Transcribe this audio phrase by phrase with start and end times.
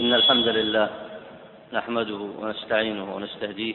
[0.00, 0.88] إن الحمد لله
[1.72, 3.74] نحمده ونستعينه ونستهديه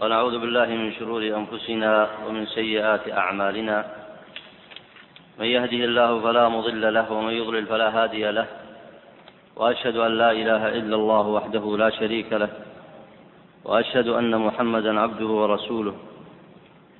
[0.00, 3.76] ونعوذ بالله من شرور أنفسنا ومن سيئات أعمالنا
[5.38, 8.46] من يهده الله فلا مضل له ومن يضلل فلا هادي له
[9.56, 12.50] وأشهد أن لا إله إلا الله وحده لا شريك له
[13.64, 15.94] وأشهد أن محمدا عبده ورسوله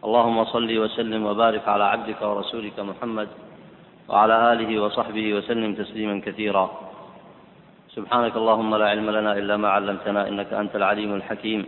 [0.04, 3.28] اللهم صل وسلم وبارك على عبدك ورسولك محمد
[4.08, 6.89] وعلى آله وصحبه وسلم تسليما كثيرا
[7.90, 11.66] سبحانك اللهم لا علم لنا إلا ما علمتنا إنك أنت العليم الحكيم.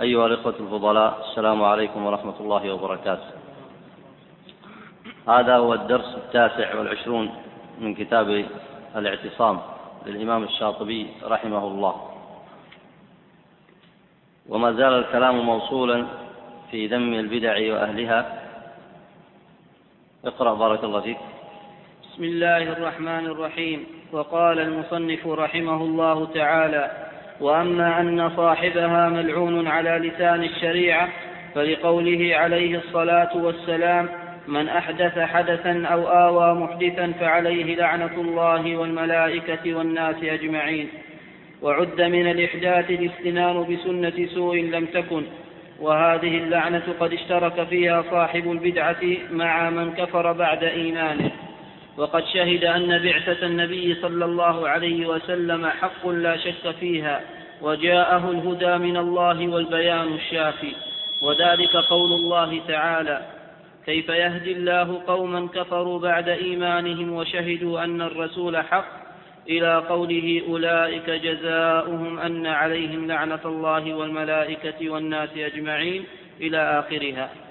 [0.00, 3.30] أيها الإخوة الفضلاء السلام عليكم ورحمة الله وبركاته.
[5.28, 7.30] هذا هو الدرس التاسع والعشرون
[7.78, 8.44] من كتاب
[8.96, 9.60] الاعتصام
[10.06, 11.94] للإمام الشاطبي رحمه الله.
[14.48, 16.06] وما زال الكلام موصولا
[16.70, 18.20] في ذم البدع وأهلها.
[20.24, 21.18] اقرأ بارك الله فيك.
[22.16, 23.86] بسم الله الرحمن الرحيم.
[24.12, 26.90] وقال المصنف رحمه الله تعالى
[27.40, 31.08] وأما أن صاحبها ملعون على لسان الشريعة
[31.54, 34.08] فلقوله عليه الصلاة والسلام
[34.48, 40.88] من أحدث حدثا أو آوى محدثا فعليه لعنة الله والملائكة والناس أجمعين.
[41.62, 45.22] وعد من الإحداث الاستنان بسنة سوء لم تكن.
[45.80, 51.30] وهذه اللعنة قد اشترك فيها صاحب البدعة مع من كفر بعد إيمانه.
[51.96, 57.20] وقد شهد أن بعثة النبي صلى الله عليه وسلم حق لا شك فيها
[57.62, 60.72] وجاءه الهدى من الله والبيان الشافي.
[61.22, 63.20] وذلك قول الله تعالى
[63.86, 69.06] كيف يهدي الله قوما كفروا بعد إيمانهم وشهدوا أن الرسول حق؟
[69.48, 76.04] إلى قوله أولئك جزاؤهم أن عليهم لعنة الله والملائكة والناس أجمعين
[76.40, 77.45] إلى آخرها.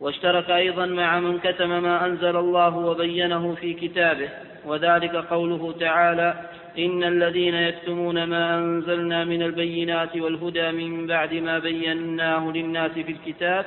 [0.00, 4.28] واشترك أيضا مع من كتم ما أنزل الله وبينه في كتابه
[4.64, 6.34] وذلك قوله تعالى
[6.78, 13.66] إن الذين يكتمون ما أنزلنا من البينات والهدى من بعد ما بيناه للناس في الكتاب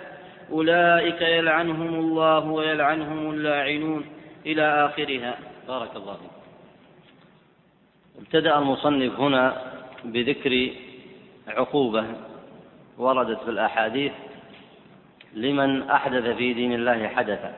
[0.51, 4.05] أولئك يلعنهم الله ويلعنهم اللاعنون.
[4.45, 5.37] إلى آخرها.
[5.67, 6.31] بارك الله فيك.
[8.21, 9.55] ابتدأ المصنف هنا
[10.05, 10.69] بذكر
[11.47, 12.05] عقوبة
[12.97, 14.11] وردت في الأحاديث
[15.33, 17.53] لمن أحدث في دين الله حدثا.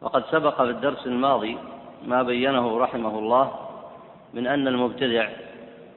[0.00, 1.58] وقد سبق في الدرس الماضي
[2.06, 3.52] ما بينه رحمه الله
[4.34, 5.28] من أن المبتدع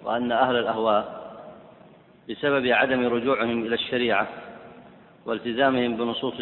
[0.03, 1.25] وأن أهل الأهواء
[2.29, 4.27] بسبب عدم رجوعهم إلى الشريعة
[5.25, 6.33] والتزامهم بنصوص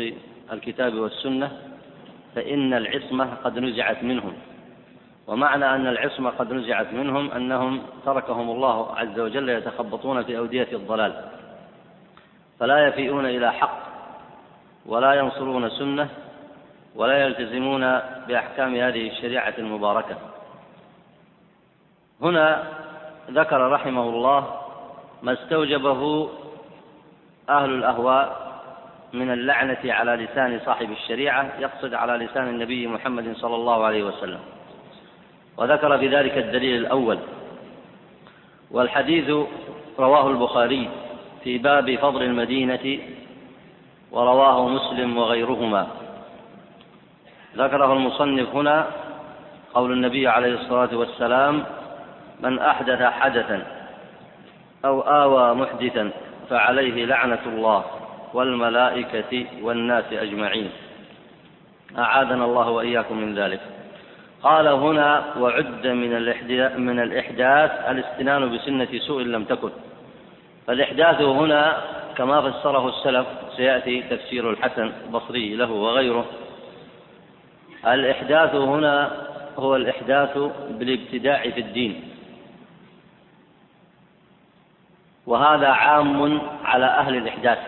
[0.52, 1.52] الكتاب والسنة
[2.36, 4.34] فإن العصمة قد نزعت منهم.
[5.28, 11.26] ومعنى أن العصمة قد نزعت منهم أنهم تركهم الله عز وجل يتخبطون في أودية الضلال.
[12.60, 13.80] فلا يفيئون إلى حق
[14.86, 16.10] ولا ينصرون سنة
[16.96, 20.16] ولا يلتزمون بأحكام هذه الشريعة المباركة.
[22.22, 22.64] هنا
[23.32, 24.62] ذكر رحمه الله
[25.24, 26.30] ما استوجبه
[27.50, 28.54] أهل الأهواء
[29.14, 34.40] من اللعنة على لسان صاحب الشريعة يقصد على لسان النبي محمد صلى الله عليه وسلم.
[35.58, 37.20] وذكر في ذلك الدليل الأول.
[38.72, 39.30] والحديث
[40.00, 40.90] رواه البخاري.
[41.44, 43.00] في باب فضل المدينة
[44.12, 45.88] ورواه مسلم وغيرهما.
[47.58, 48.88] ذكره المصنف هنا
[49.74, 51.64] قول النبي عليه الصلاة والسلام
[52.40, 53.66] من أحدث حدثا
[54.86, 56.12] أو آوى محدثا
[56.50, 57.84] فعليه لعنة الله
[58.34, 60.70] والملائكة والناس أجمعين.
[61.98, 63.60] أعاذنا الله وإياكم من ذلك.
[64.44, 65.88] قال هنا وعد
[66.78, 69.70] من الإحداث الاستنان بسنة سوء لم تكن.
[70.68, 71.82] فالإحداث هنا
[72.18, 76.26] كما فسره السلف سيأتي تفسير الحسن البصري له وغيره.
[77.88, 80.38] الإحداث هنا هو الإحداث
[80.70, 82.10] بالابتداع في الدين.
[85.28, 87.60] وهذا عام على أهل الإحداث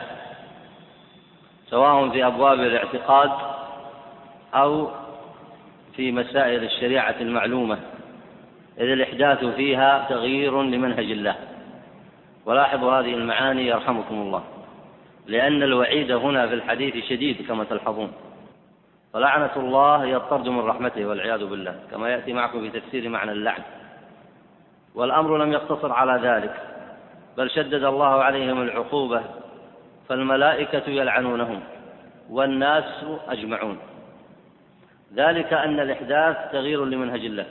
[1.70, 3.32] سواء في أبواب الاعتقاد
[4.56, 4.90] أو
[5.96, 7.80] في مسائل الشريعة المعلومة
[8.78, 11.36] إذ الإحداث فيها تغيير لمنهج الله.
[12.46, 14.44] ولاحظوا هذه المعاني يرحمكم الله.
[15.28, 18.12] لأن الوعيد هنا في الحديث شديد كما تلحظون.
[19.14, 23.62] فلعنة الله هي الطرد من رحمته والعياذ بالله كما يأتي معكم في تفسير معنى اللعن.
[24.96, 26.56] والأمر لم يقتصر على ذلك
[27.38, 29.22] بل شدد الله عليهم العقوبة
[30.10, 31.60] فالملائكة يلعنونهم
[32.30, 33.78] والناس أجمعون.
[35.16, 37.46] ذلك أن الإحداث تغيير لمنهج الله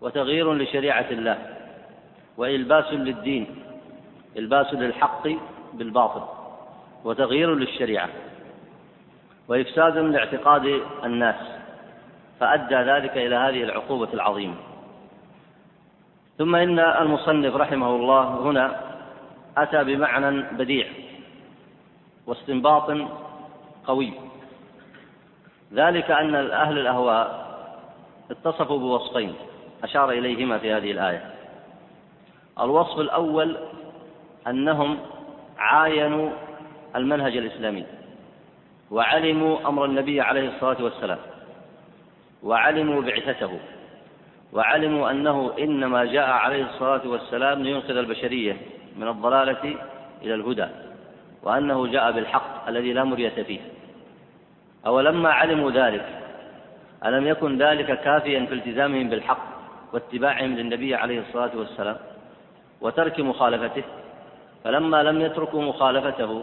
[0.00, 1.38] وتغيير لشريعة الله
[2.36, 3.46] وإلباس للدين
[4.36, 5.28] إلباس للحق
[5.74, 6.22] بالباطل
[7.04, 8.08] وتغيير للشريعة
[9.48, 11.56] وإفساد لاعتقاد الناس
[12.40, 14.54] فأدى ذلك إلى هذه العقوبة العظيمة.
[16.38, 18.80] ثم إن المصنف رحمه الله هنا
[19.56, 20.86] أتى بمعنى بديع
[22.26, 22.90] واستنباط
[23.86, 24.12] قوي.
[25.72, 27.46] ذلك أن أهل الأهواء
[28.30, 29.34] اتصفوا بوصفين
[29.84, 31.34] أشار إليهما في هذه الآية.
[32.60, 33.56] الوصف الأول
[34.46, 34.98] أنهم
[35.58, 36.30] عاينوا
[36.96, 37.84] المنهج الإسلامي
[38.90, 41.18] وعلموا أمر النبي عليه الصلاة والسلام
[42.42, 43.58] وعلموا بعثته
[44.52, 48.56] وعلموا أنه إنما جاء عليه الصلاة والسلام لينقذ البشرية
[48.96, 49.74] من الضلالة
[50.22, 50.66] إلى الهدى
[51.42, 53.60] وأنه جاء بالحق الذي لا مرية فيه.
[54.86, 56.04] أولما علموا ذلك
[57.04, 59.46] ألم يكن ذلك كافيا في التزامهم بالحق
[59.92, 61.96] واتباعهم للنبي عليه الصلاة والسلام
[62.80, 63.82] وترك مخالفته؟
[64.66, 66.42] فلما لم يتركوا مخالفته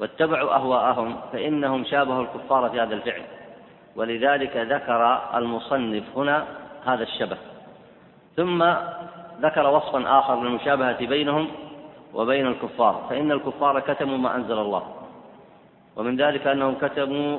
[0.00, 3.22] واتبعوا أهواءهم فإنهم شابهوا الكفار في هذا الفعل.
[3.96, 6.44] ولذلك ذكر المصنف هنا
[6.84, 7.36] هذا الشبه.
[8.36, 8.64] ثم
[9.40, 11.48] ذكر وصفا آخر للمشابهة بينهم
[12.14, 14.82] وبين الكفار فإن الكفار كتموا ما أنزل الله.
[15.96, 17.38] ومن ذلك أنهم كتموا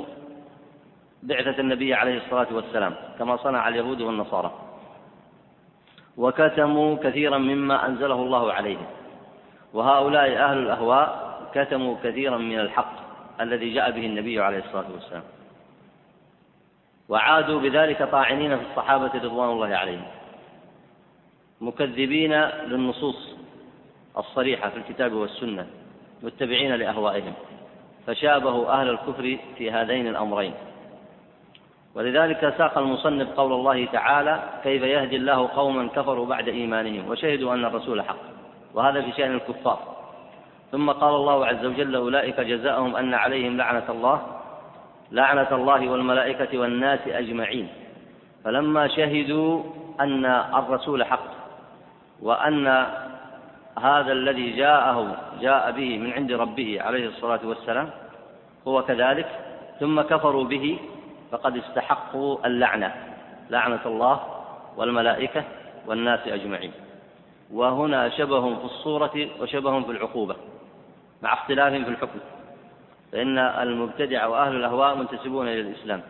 [1.24, 4.52] بعثة النبي عليه الصلاة والسلام كما صنع اليهود والنصارى.
[6.18, 8.86] وكتموا كثيرا مما أنزله الله عليهم.
[9.74, 12.94] وهؤلاء أهل الأهواء كتموا كثيرا من الحق
[13.42, 15.24] الذي جاء به النبي عليه الصلاة والسلام.
[17.10, 20.06] وعادوا بذلك طاعنين في الصحابة رضوان الله عليهم.
[21.62, 23.36] مكذبين للنصوص
[24.18, 25.68] الصريحة في الكتاب والسنة
[26.24, 27.34] متبعين لأهوائهم.
[28.08, 30.54] فشابهوا أهل الكفر في هذين الأمرين.
[31.96, 37.66] ولذلك ساق المصنف قول الله تعالى كيف يهدي الله قوما كفروا بعد إيمانهم وشهدوا أن
[37.66, 38.37] الرسول حق
[38.74, 39.80] وهذا في شأن الكفار.
[40.72, 44.22] ثم قال الله عز وجل أولئك جزاؤهم أن عليهم لعنة الله
[45.12, 47.68] لعنة الله والملائكة والناس أجمعين.
[48.44, 49.64] فلما شهدوا
[50.00, 51.30] أن الرسول حق
[52.22, 52.68] وأن
[53.82, 57.90] هذا الذي جاءه جاء به من عند ربه عليه الصلاة والسلام
[58.68, 59.28] هو كذلك
[59.80, 60.80] ثم كفروا به
[61.32, 62.94] فقد استحقوا اللعنة
[63.50, 64.20] لعنة الله
[64.78, 65.44] والملائكة
[65.88, 66.72] والناس أجمعين.
[67.54, 70.36] وهنا شبه في الصورة وشبه في العقوبة
[71.22, 72.20] مع اختلاف في الحكم.
[73.12, 76.02] فإن المبتدع وأهل الأهواء منتسبون إلى الإسلام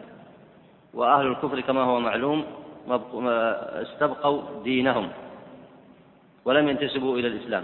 [0.94, 2.46] وأهل الكفر كما هو معلوم
[2.90, 5.10] استبقوا دينهم
[6.46, 7.64] ولم ينتسبوا إلى الإسلام.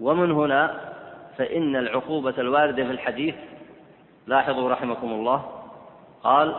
[0.00, 0.80] ومن هنا
[1.38, 3.34] فإن العقوبة الواردة في الحديث
[4.26, 5.44] لاحظوا رحمكم الله
[6.24, 6.54] قال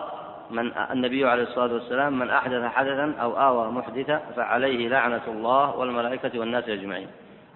[0.49, 6.39] من النبي عليه الصلاة والسلام من أحدث حدثا أو آوى محدثا فعليه لعنة الله والملائكة
[6.39, 7.07] والناس أجمعين.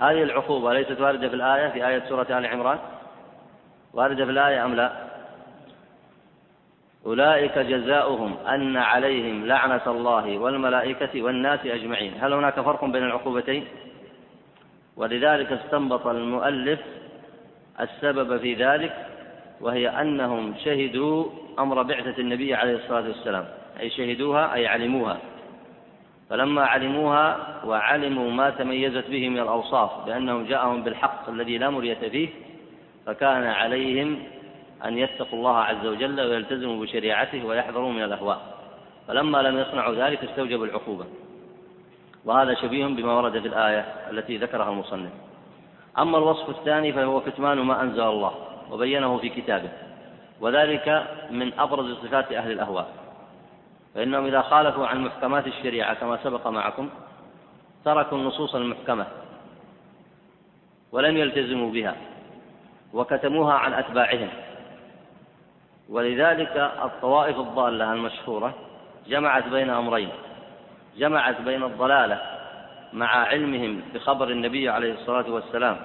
[0.01, 2.79] هذه العقوبة ليست واردة في الآية في آية سورة آل عمران؟
[3.93, 4.91] واردة في الآية أم لا؟
[7.05, 12.13] أولئك جزاؤهم أن عليهم لعنة الله والملائكة والناس أجمعين.
[12.21, 13.67] هل هناك فرق بين العقوبتين؟
[14.97, 16.79] ولذلك استنبط المؤلف
[17.79, 19.12] السبب في ذلك
[19.63, 21.25] وهي أنهم شهدوا
[21.59, 23.45] أمر بعثة النبي عليه الصلاة والسلام.
[23.79, 25.17] أي شهدوها أي علموها.
[26.29, 32.29] فلما علموها وعلموا ما تميزت به من الأوصاف بأنهم جاءهم بالحق الذي لا مرية فيه
[33.05, 34.19] فكان عليهم
[34.85, 38.41] أن يتقوا الله عز وجل ويلتزموا بشريعته ويحذروا من الأهواء.
[39.07, 41.05] فلما لم يصنعوا ذلك استوجبوا العقوبة.
[42.25, 45.11] وهذا شبيه بما ورد في الآية التي ذكرها المصنف.
[45.99, 48.52] أما الوصف الثاني فهو كتمان ما أنزل الله.
[48.73, 49.69] وبينه في كتابه.
[50.41, 52.87] وذلك من أبرز صفات أهل الأهواء.
[53.95, 56.89] فإنهم إذا خالفوا عن محكمات الشريعة كما سبق معكم
[57.85, 59.05] تركوا النصوص المحكمة
[60.91, 61.95] ولم يلتزموا بها
[62.93, 64.29] وكتموها عن أتباعهم.
[65.89, 68.53] ولذلك الطوائف الضالة المشهورة
[69.07, 70.09] جمعت بين أمرين.
[70.97, 72.21] جمعت بين الضلالة
[72.93, 75.77] مع علمهم بخبر النبي عليه الصلاة والسلام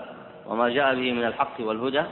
[0.46, 2.02] وما جاء به من الحق والهدى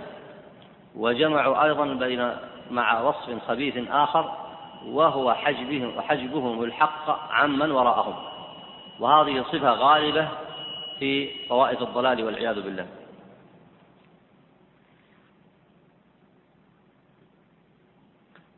[0.97, 2.37] وجمعوا أيضا بين
[2.71, 4.33] مع وصف خبيث آخر
[4.87, 8.15] وهو حجبهم وحجبهم الحق عمن وراءهم.
[9.01, 10.29] وهذه صفة غالبة
[10.99, 12.87] في طوائف الضلال والعياذ بالله.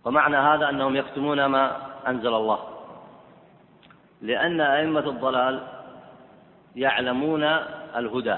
[0.05, 1.77] ومعنى هذا أنهم يكتمون ما
[2.09, 2.59] أنزل الله.
[4.23, 5.67] لأن أئمة الضلال
[6.77, 7.45] يعلمون
[7.97, 8.37] الهدى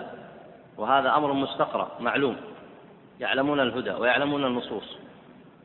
[0.78, 2.49] وهذا أمر مستقرأ معلوم.
[3.20, 4.96] يعلمون الهدى ويعلمون النصوص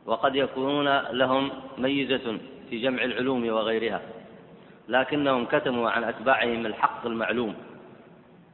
[0.05, 2.37] وقد يكونون لهم ميزة
[2.69, 4.01] في جمع العلوم وغيرها
[4.87, 7.55] لكنهم كتموا عن أتباعهم الحق المعلوم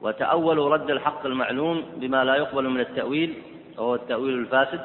[0.01, 3.33] وتأولوا رد الحق المعلوم بما لا يقبل من التأويل
[3.77, 4.81] وهو التأويل الفاسد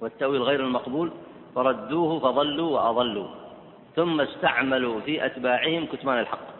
[0.00, 1.10] والتأويل غير المقبول
[1.54, 3.28] فردوه فضلوا وأضلوا
[3.96, 6.52] ثم استعملوا في أتباعهم كتمان الحق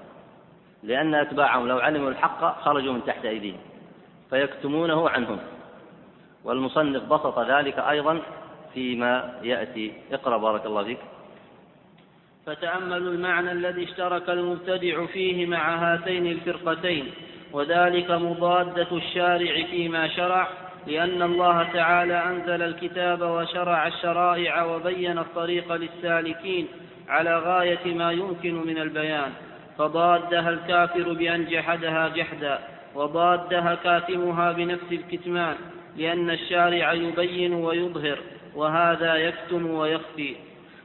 [0.82, 3.58] لأن أتباعهم لو علموا الحق خرجوا من تحت أيديهم
[4.30, 5.38] فيكتمونه عنهم.
[6.44, 8.20] والمصنف بسط ذلك أيضا
[8.74, 9.92] فيما يأتي.
[10.12, 10.98] اقرأ بارك الله فيك.
[12.46, 17.10] فتأملوا المعنى الذي اشترك المبتدع فيه مع هاتين الفرقتين
[17.52, 20.48] وذلك مضادة الشارع فيما شرع
[20.86, 26.68] لأن الله تعالى أنزل الكتاب وشرع الشرائع وبين الطريق للسالكين
[27.08, 29.32] على غاية ما يمكن من البيان.
[29.78, 32.58] فضادها الكافر بأن جحدها جحدا
[32.94, 35.56] وضادها كاتمها بنفس الكتمان.
[35.96, 38.18] لأن الشارع يبين ويظهر
[38.54, 40.34] وهذا يكتم ويخفي.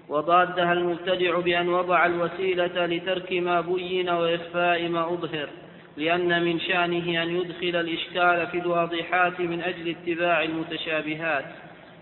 [0.10, 5.50] وضادها المبتدع بأن وضع الوسيلة لترك ما بين وإخفاء ما أظهر؟
[5.98, 11.46] لأن من شأنه أن يدخل الإشكال في الواضحات من أجل اتباع المتشابهات.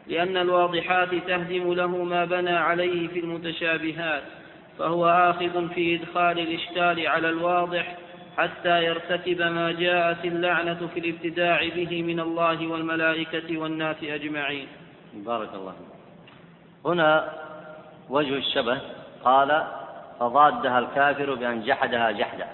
[0.07, 4.23] لأن الواضحات تهدم له ما بنى عليه في المتشابهات
[4.79, 7.97] فهو آخذ في إدخال الإشكال على الواضح
[8.37, 14.67] حتى يرتكب ما جاءت اللعنة في الابتداع به من الله والملائكة والناس أجمعين.
[15.13, 15.73] بارك الله
[16.85, 17.33] هنا
[18.09, 18.81] وجه الشبه
[19.23, 19.63] قال
[20.19, 22.47] فضادها الكافر بأن جحدها جحدا.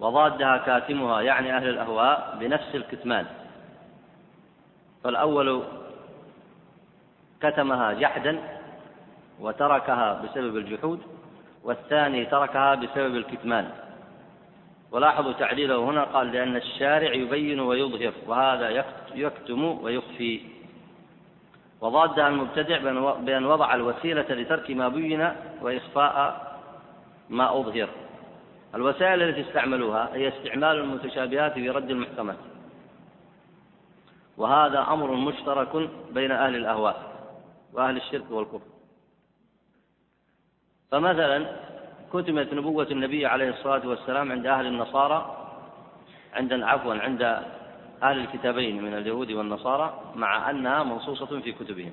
[0.00, 3.26] وضادها كاتمها يعني أهل الأهواء بنفس الكتمان.
[5.04, 5.62] فالأول
[7.42, 8.38] كتمها جحدا
[9.40, 11.00] وتركها بسبب الجحود
[11.64, 13.70] والثاني تركها بسبب الكتمان.
[14.94, 18.84] ولاحظوا تعليله هنا قال لأن الشارع يبين ويظهر وهذا
[19.14, 20.40] يكتم ويخفي.
[21.80, 22.78] وضادها المبتدع
[23.20, 25.32] بأن وضع الوسيلة لترك ما بين
[25.62, 26.14] وإخفاء
[27.30, 27.88] ما أظهر.
[28.74, 32.38] الوسائل التي استعملوها هي استعمال المتشابهات في رد المحكمات.
[34.36, 37.02] وهذا أمر مشترك بين أهل الأهواء
[37.72, 38.70] وأهل الشرك والكفر.
[40.90, 41.46] فمثلا
[42.14, 45.18] كتمت نبوة النبي عليه الصلاة والسلام عند أهل النصارى
[46.34, 47.22] عند عفوا عند
[48.02, 51.92] أهل الكتابين من اليهود والنصارى مع أنها منصوصة في كتبهم.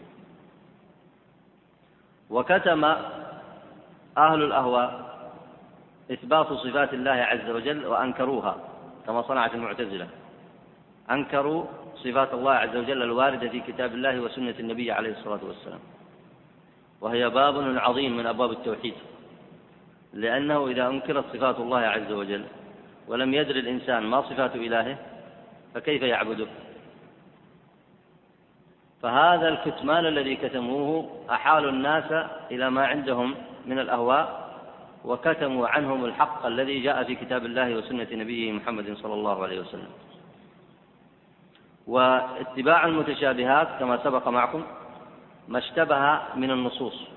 [2.30, 2.84] وكتم
[4.18, 4.90] أهل الأهواء
[6.12, 8.58] إثبات صفات الله عز وجل وأنكروها
[9.06, 10.08] كما صنعت المعتزلة.
[11.12, 15.80] أنكروا صفات الله عز وجل الواردة في كتاب الله وسنة النبي عليه الصلاة والسلام.
[17.02, 18.94] وهي باب عظيم من أبواب التوحيد.
[20.14, 22.46] لأنه إذا أنكرت صفات الله عز وجل
[23.08, 24.98] ولم يدر الإنسان ما صفات إلهه
[25.74, 26.48] فكيف يعبده؟
[29.02, 34.42] فهذا الكتمان الذي كتموه أحالوا الناس إلى ما عندهم من الأهواء
[35.06, 39.90] وكتموا عنهم الحق الذي جاء في كتاب الله وسنة نبيه محمد صلى الله عليه وسلم.
[41.88, 44.64] واتباع المتشابهات كما سبق معكم
[45.48, 47.08] ما اشتبه من النصوص.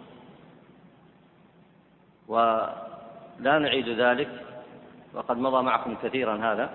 [3.41, 4.29] ولا نعيد ذلك
[5.14, 6.71] وقد مضى معكم كثيرا هذا.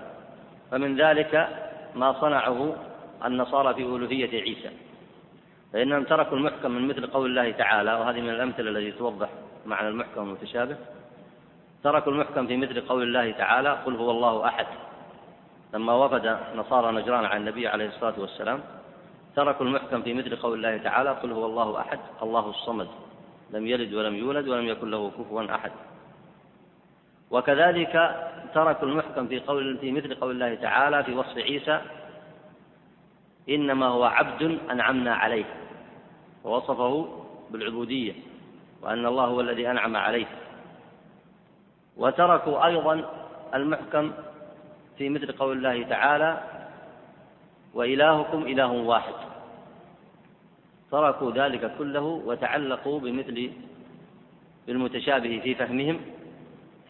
[0.70, 1.48] فمن ذلك
[1.94, 2.76] ما صنعه
[3.24, 4.70] النصارى في ألوهية عيسى.
[5.72, 9.28] فإنهم تركوا المحكم من مثل قول الله تعالى وهذه من الأمثلة التي توضح
[9.66, 10.76] معنى المحكم المتشابه.
[11.84, 14.66] تركوا المحكم في مثل قول الله تعالى قل هو الله أحد.
[15.74, 18.60] لما وفد نصارى نجران على النبي عليه الصلاة والسلام
[19.36, 22.88] تركوا المحكم في مثل قول الله تعالى قل هو الله أحد الله الصمد.
[23.50, 25.72] لم يلد ولم يولد ولم يكن له كفوا أحد.
[27.30, 27.92] وكذلك
[28.54, 31.80] تركوا المحكم في قول في مثل قول الله تعالى في وصف عيسى
[33.48, 35.44] إنما هو عبد أنعمنا عليه
[36.44, 37.08] ووصفه
[37.50, 38.12] بالعبودية
[38.82, 40.26] وأن الله هو الذي أنعم عليه.
[41.96, 43.10] وتركوا أيضا
[43.54, 44.12] المحكم
[44.98, 46.40] في مثل قول الله تعالى
[47.74, 49.14] وإلهكم إله واحد.
[50.90, 53.50] تركوا ذلك كله وتعلقوا بمثل
[54.66, 56.00] بالمتشابه في فهمهم.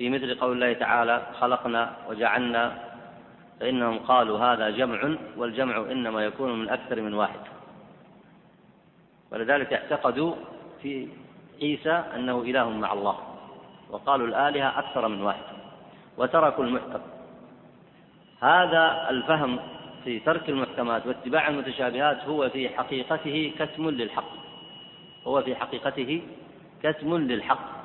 [0.00, 2.73] في مثل قول الله تعالى خلقنا وجعلنا
[3.61, 7.40] فإنهم قالوا هذا جمع والجمع إنما يكون من أكثر من واحد.
[9.33, 10.35] ولذلك اعتقدوا
[10.83, 11.09] في
[11.62, 13.19] عيسى أنه إله مع الله
[13.90, 15.45] وقالوا الآلهة أكثر من واحد
[16.19, 17.00] وتركوا المحكم.
[18.40, 19.61] هذا الفهم
[20.04, 24.30] في ترك المحكمات واتباع المتشابهات هو في حقيقته كتم للحق
[25.26, 26.23] هو في حقيقته
[26.83, 27.79] كتم للحق.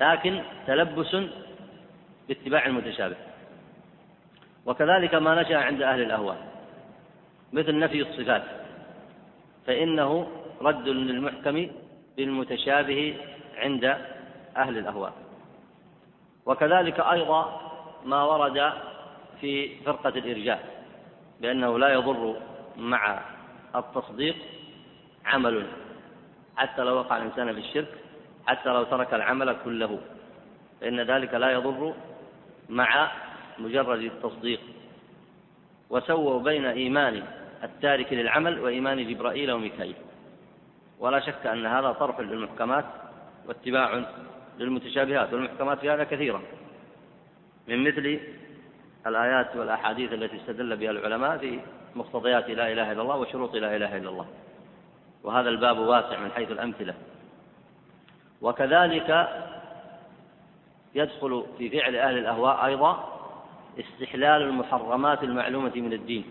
[0.00, 1.16] لكن تلبس
[2.28, 3.16] باتباع المتشابه.
[4.66, 6.36] وكذلك ما نشأ عند أهل الأهواء
[7.52, 8.42] مثل نفي الصفات
[9.66, 10.26] فإنه
[10.60, 11.70] رد للمحكم
[12.16, 13.16] بالمتشابه
[13.56, 13.84] عند
[14.56, 15.12] أهل الأهواء
[16.46, 17.60] وكذلك أيضا
[18.04, 18.72] ما ورد
[19.40, 20.84] في فرقة الإرجاء
[21.40, 22.36] بأنه لا يضر
[22.76, 23.20] مع
[23.76, 24.36] التصديق
[25.24, 25.66] عمل
[26.56, 27.88] حتى لو وقع الإنسان في الشرك
[28.48, 29.98] حتى لو ترك العمل كله.
[30.80, 31.94] فإن ذلك لا يضر
[32.68, 33.10] مع
[33.58, 34.60] مجرد التصديق.
[35.90, 37.22] وسووا بين إيمان
[37.64, 39.94] التارك للعمل وإيمان جبرائيل وميكائيل.
[40.98, 42.84] ولا شك أن هذا طرح للمحكمات
[43.46, 44.04] واتباع
[44.58, 45.32] للمتشابهات.
[45.32, 46.42] والمحكمات في هذا كثيرة
[47.68, 48.20] من مثل
[49.06, 51.60] الآيات والأحاديث التي استدل بها العلماء في
[51.94, 54.26] مقتضيات لا إله إلا الله وشروط لا إله إلا الله.
[55.22, 56.94] وهذا الباب واسع من حيث الأمثلة.
[58.42, 59.28] وكذلك
[60.94, 63.18] يدخل في فعل أهل الأهواء أيضا
[63.78, 66.24] استحلال المحرمات المعلومة من الدين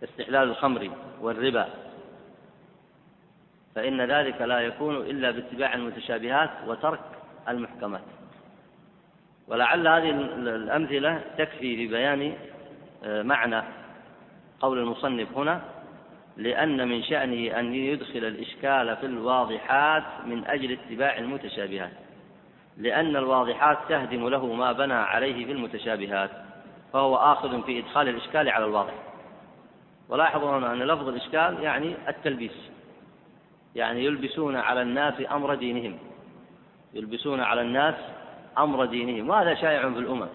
[0.00, 0.90] كاستحلال الخمر
[1.20, 1.68] والربا.
[3.74, 7.00] فإن ذلك لا يكون إلا باتباع المتشابهات وترك
[7.48, 8.02] المحكمات.
[9.48, 12.34] ولعل هذه الأمثلة تكفي في بيان
[13.04, 13.62] آه، معنى
[14.60, 15.60] قول المصنف هنا
[16.36, 21.92] لأن من شأنه أن يدخل الإشكال في الواضحات من أجل اتباع المتشابهات.
[22.76, 26.30] لأن الواضحات تهدم له ما بنى عليه في المتشابهات
[26.92, 28.94] فهو آخذ في إدخال الإشكال على الواضح.
[30.08, 32.70] ولاحظوا هنا أن لفظ الإشكال يعني التلبيس
[33.74, 35.98] يعني يلبسون على الناس أمر دينهم
[36.94, 37.94] يلبسون على الناس
[38.58, 40.28] أمر دينهم وهذا شائع في الأمم.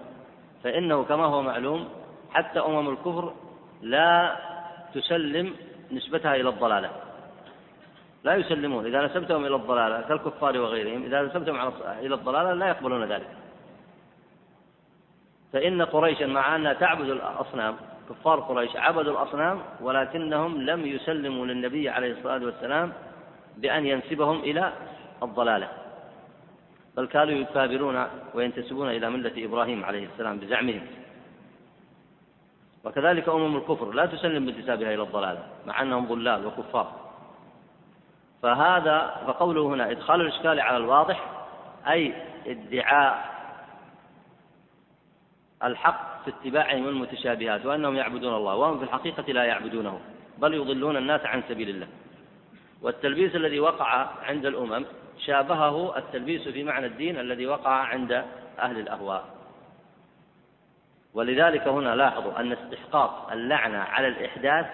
[0.64, 1.90] فإنه كما هو معلوم
[2.32, 3.34] حتى أمم الكفر
[3.82, 4.38] لا
[4.94, 5.54] تسلم
[5.92, 6.90] نسبتها إلى الضلالة.
[8.24, 8.86] لا يسلمون.
[8.86, 13.28] إذا نسبتهم إلى الضلالة كالكفار وغيرهم إذا نسبتهم إلى الضلالة لا يقبلون ذلك.
[15.54, 17.76] فإن قريشا مع أنها تعبد الأصنام
[18.10, 22.94] كفار قريش عبدوا الأصنام ولكنهم لم يسلموا للنبي عليه الصلاة والسلام
[23.58, 24.74] بأن ينسبهم إلى
[25.24, 25.70] الضلالة.
[26.98, 30.82] بل كانوا يكابرون وينتسبون إلى ملة إبراهيم عليه السلام بزعمهم.
[32.88, 36.92] وكذلك أمم الكفر لا تسلم بانتسابها إلى الضلالة مع أنهم ضلال وكفار.
[38.42, 41.30] فهذا فقوله هنا إدخال الإشكال على الواضح
[41.88, 42.14] أي
[42.48, 43.38] ادعاء
[45.64, 50.00] الحق في اتباعهم المتشابهات وأنهم يعبدون الله وهم في الحقيقة لا يعبدونه
[50.38, 51.88] بل يضلون الناس عن سبيل الله.
[52.82, 54.86] والتلبيس الذي وقع عند الأمم
[55.26, 58.24] شابهه التلبيس في معنى الدين الذي وقع عند
[58.60, 59.37] أهل الأهواء.
[61.18, 64.66] ولذلك هنا لاحظوا أن استحقاق اللعنة على الإحداث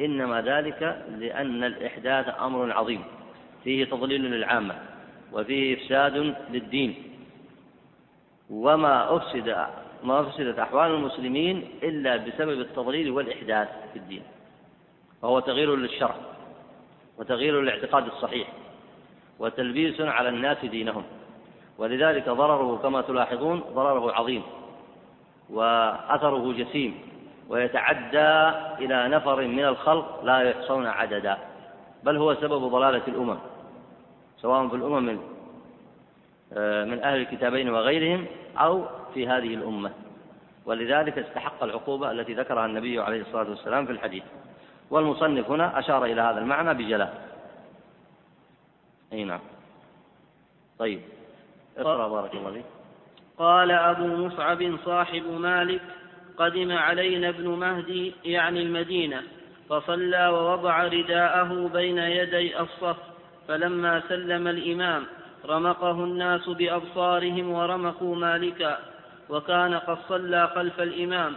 [0.00, 3.04] إنما ذلك لأن الإحداث أمر عظيم.
[3.64, 4.74] فيه تضليل للعامة
[5.32, 6.94] وفيه إفساد للدين.
[8.50, 9.66] وما أفسد
[10.02, 14.22] ما أفسدت أحوال المسلمين إلا بسبب التضليل والإحداث في الدين.
[15.22, 16.16] فهو تغيير للشرع
[17.18, 18.48] وتغيير الاعتقاد الصحيح
[19.38, 21.04] وتلبيس على الناس دينهم.
[21.78, 24.42] ولذلك ضرره كما تلاحظون ضرره عظيم.
[25.50, 26.98] وأثره جسيم
[27.48, 31.38] ويتعدى إلى نفر من الخلق لا يحصون عددا
[32.04, 33.38] بل هو سبب ضلالة الأمم
[34.40, 35.18] سواء في الأمم
[36.52, 38.26] آه، من أهل الكتابين وغيرهم
[38.58, 39.90] أو في هذه الأمة.
[40.66, 44.22] ولذلك استحق العقوبة التي ذكرها النبي عليه الصلاة والسلام في الحديث.
[44.90, 47.28] والمصنف هنا أشار إلى هذا المعنى بجلاء
[49.12, 49.40] أي نعم.
[50.78, 51.00] طيب.
[51.78, 52.64] اقرأ بارك الله فيك.
[53.38, 55.80] قال أبو مصعب صاحب مالك
[56.38, 59.22] قدم علينا ابن مهدي يعني المدينة
[59.70, 62.96] فصلى ووضع رداءه بين يدي الصف
[63.48, 65.06] فلما سلم الإمام
[65.46, 68.78] رمقه الناس بأبصارهم ورمقوا مالكا
[69.28, 71.34] وكان قد صلى خلف الإمام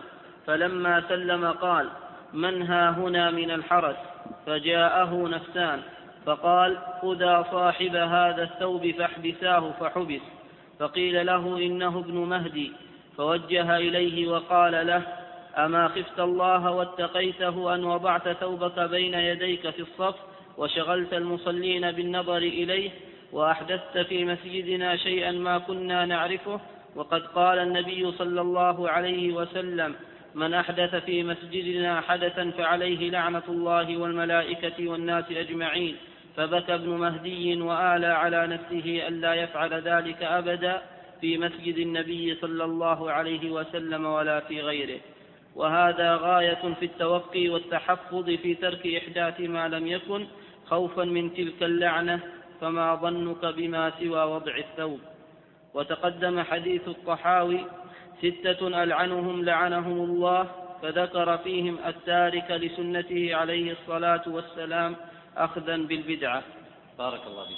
[0.47, 1.89] فلما سلم قال
[2.33, 3.95] من ها هنا من الحرس؟
[4.45, 5.81] فجاءه نفسان
[6.25, 10.36] فقال خذا صاحب هذا الثوب فاحبساه فحبس.
[10.79, 12.71] فقيل له إنه ابن مهدي
[13.17, 15.01] فوجه إليه وقال له
[15.57, 20.15] أما خفت الله واتقيته أن وضعت ثوبك بين يديك في الصف
[20.57, 22.89] وشغلت المصلين بالنظر إليه
[23.31, 26.59] وأحدثت في مسجدنا شيئا ما كنا نعرفه
[26.95, 29.95] وقد قال النبي صلى الله عليه وسلم
[30.35, 35.95] من أحدث في مسجدنا حدثا فعليه لعنة الله والملائكة والناس أجمعين
[36.37, 40.81] فبكى ابن مهدي وآلى على نفسه ألا يفعل ذلك أبدا
[41.21, 44.99] في مسجد النبي صلى الله عليه وسلم ولا في غيره.
[45.55, 50.25] وهذا غاية في التوقي والتحفظ في ترك إحداث ما لم يكن
[50.65, 52.19] خوفا من تلك اللعنة
[52.61, 54.99] فما ظنك بما سوى وضع الثوب.
[55.73, 57.65] وتقدم حديث الطحاوي
[58.21, 60.47] ستة ألعنهم لعنهم الله
[60.81, 64.95] فذكر فيهم التارك لسنته عليه الصلاة والسلام
[65.37, 66.43] أخذا بالبدعة.
[66.97, 67.57] بارك الله فيك.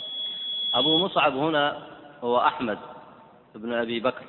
[0.75, 1.87] أبو مصعب هنا
[2.23, 2.79] هو أحمد
[3.55, 4.25] بن أبي بكر.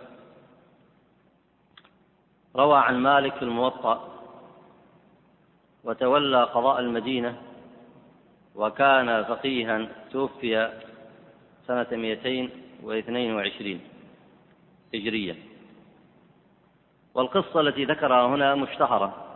[2.57, 4.09] روى عن مالك في الموطأ
[5.85, 7.43] وتولى قضاء المدينة
[8.55, 10.81] وكان فقيها توفي
[11.67, 13.81] سنة 222
[14.95, 15.37] هجرية.
[17.15, 19.27] والقصة التي ذكرها هنا مشتهرة.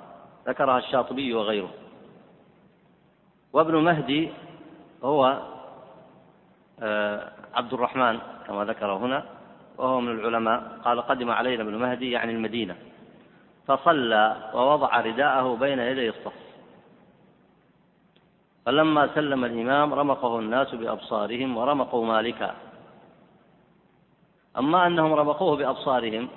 [0.48, 1.83] ذكرها الشاطبي وغيره.
[3.54, 4.30] وابن مهدي
[5.04, 5.42] هو
[6.82, 9.24] آه، عبد الرحمن كما ذكر هنا
[9.78, 12.76] وهو من العلماء قال قدم علينا ابن مهدي يعني المدينة.
[13.66, 16.32] فصلى ووضع رداءه بين يدي الصف.
[18.66, 22.54] فلما سلم الإمام رمقه الناس بأبصارهم ورمقوا مالكا.
[24.58, 26.28] أما أنهم رمقوه بأبصارهم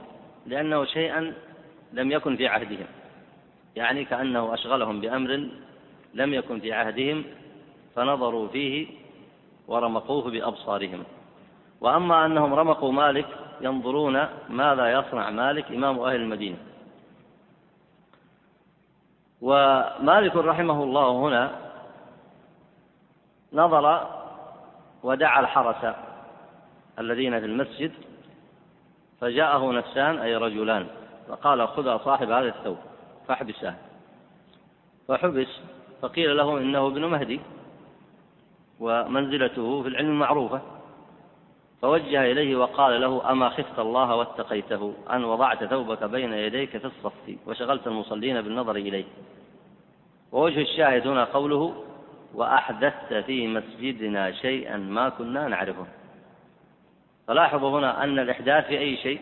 [0.46, 1.34] لأنه شيئا
[1.94, 2.88] لم يكن في عهدهم
[3.76, 5.50] يعني كأنه أشغلهم بأمر
[6.18, 7.24] لم يكن في عهدهم
[7.96, 8.88] فنظروا فيه
[9.68, 11.04] ورمقوه بأبصارهم.
[11.82, 13.28] وأما أنهم رمقوا مالك
[13.62, 16.58] ينظرون ماذا يصنع مالك إمام أهل المدينة.
[19.42, 21.52] ومالك رحمه الله هنا
[23.54, 24.08] نظر
[25.04, 25.96] ودعا الحرس
[27.00, 27.92] الذين في المسجد
[29.22, 30.88] فجاءه نفسان أي رجلان
[31.28, 32.78] فقال خذا صاحب هذا الثوب
[33.28, 33.76] فاحبسه.
[35.08, 37.40] فحبس فقيل له إنه ابن مهدي
[38.80, 40.62] ومنزلته في العلم معروفة.
[41.82, 47.36] فوجه إليه وقال له أما خفت الله واتقيته؟ أن وضعت ثوبك بين يديك في الصف
[47.46, 49.06] وشغلت المصلين بالنظر إليه.
[50.32, 51.84] ووجه الشاهد هنا قوله
[52.34, 55.86] وأحدثت في مسجدنا شيئا ما كنا نعرفه.
[57.28, 59.22] فلاحظوا هنا أن الإحداث في أي شيء؟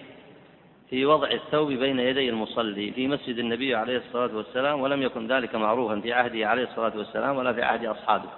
[0.90, 5.56] في وضع الثوب بين يدي المصلي في مسجد النبي عليه الصلاة والسلام ولم يكن ذلك
[5.56, 8.30] معروفا في عهده عليه الصلاة والسلام ولا في عهد أصحابه.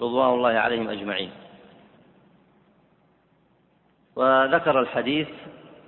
[0.00, 1.30] رضوان الله عليهم أجمعين.
[4.16, 5.28] وذكر الحديث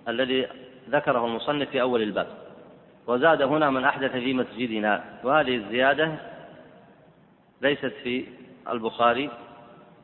[0.09, 0.49] الذي
[0.91, 2.29] ذكره المصنف في أول الباب.
[3.07, 5.05] وزاد هنا من أحدث في مسجدنا.
[5.25, 6.15] وهذه الزيادة
[7.63, 8.27] ليست في
[8.69, 9.31] البخاري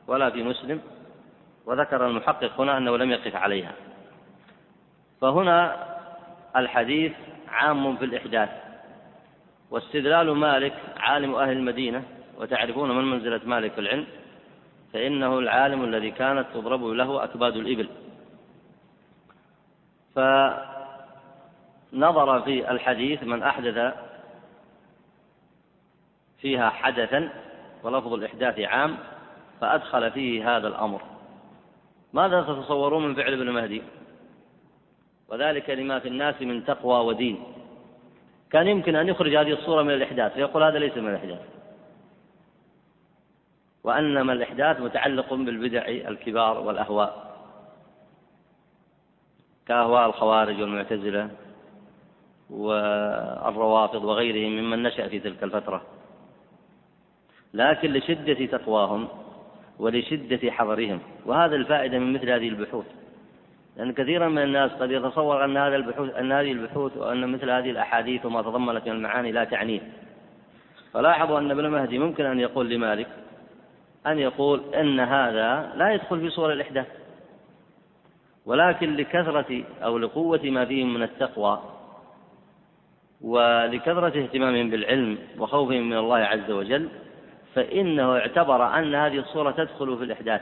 [0.07, 0.81] ولا في مسلم.
[1.67, 3.73] وذكر المحقق هنا أنه لم يقف عليها.
[5.25, 5.87] فهنا
[6.57, 7.13] الحديث
[7.49, 8.51] عام في الإحداث.
[9.71, 12.03] واستدلال مالك عالم أهل المدينة
[12.39, 14.07] وتعرفون من منزلة مالك في العلم
[14.93, 17.89] فإنه العالم الذي كانت تضرب له أكباد الإبل.
[21.93, 23.95] فنظر في الحديث من أحدث
[26.41, 27.31] فيها حدثا
[27.83, 28.97] ولفظ الإحداث عام
[29.61, 31.03] فأدخل فيه هذا الأمر.
[32.13, 33.83] ماذا تتصورون من فعل ابن مهدي؟
[35.35, 37.43] وذلك لما في الناس من تقوى ودين.
[38.51, 41.41] كان يمكن أن يخرج هذه الصورة من الإحداث فيقول هذا ليس من الإحداث.
[43.85, 47.35] وأنما الإحداث متعلق بالبدع الكبار والأهواء.
[49.67, 51.31] كأهواء الخوارج والمعتزلة
[52.51, 55.83] والروافض وغيرهم ممن نشأ في تلك الفترة.
[57.55, 59.09] لكن لشدة تقواهم
[59.79, 62.87] ولشدة حذرهم وهذا الفائدة من مثل هذه البحوث.
[63.77, 67.71] لأن كثيرا من الناس قد يتصور أن هذا البحوث أن هذه البحوث وأن مثل هذه
[67.71, 69.81] الأحاديث وما تضمنت من المعاني لا تعنيه.
[70.93, 73.09] فلاحظوا أن ابن مهدي ممكن أن يقول لمالك
[74.07, 76.87] أن يقول إن هذا لا يدخل في صور الإحداث
[78.47, 81.63] ولكن لكثرة أو لقوة ما فيهم من التقوى
[83.21, 86.89] ولكثرة اهتمامهم بالعلم وخوفهم من الله عز وجل
[87.55, 90.41] فإنه اعتبر أن هذه الصورة تدخل في الإحداث.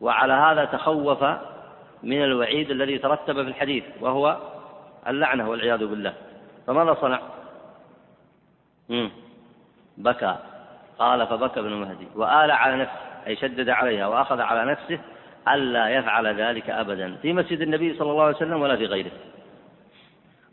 [0.00, 1.24] وعلى هذا تخوف
[2.02, 4.36] من الوعيد الذي ترتب في الحديث وهو
[5.06, 6.14] اللعنة والعياذ بالله.
[6.66, 7.20] فماذا صنع؟
[8.88, 9.10] مم.
[9.96, 10.36] بكى.
[10.98, 12.06] قال فبكى ابن مهدي.
[12.14, 14.98] وآل على نفسه أي شدد عليها وأخذ على نفسه
[15.48, 17.16] ألا يفعل ذلك أبدا.
[17.22, 19.10] في مسجد النبي صلى الله عليه وسلم ولا في غيره.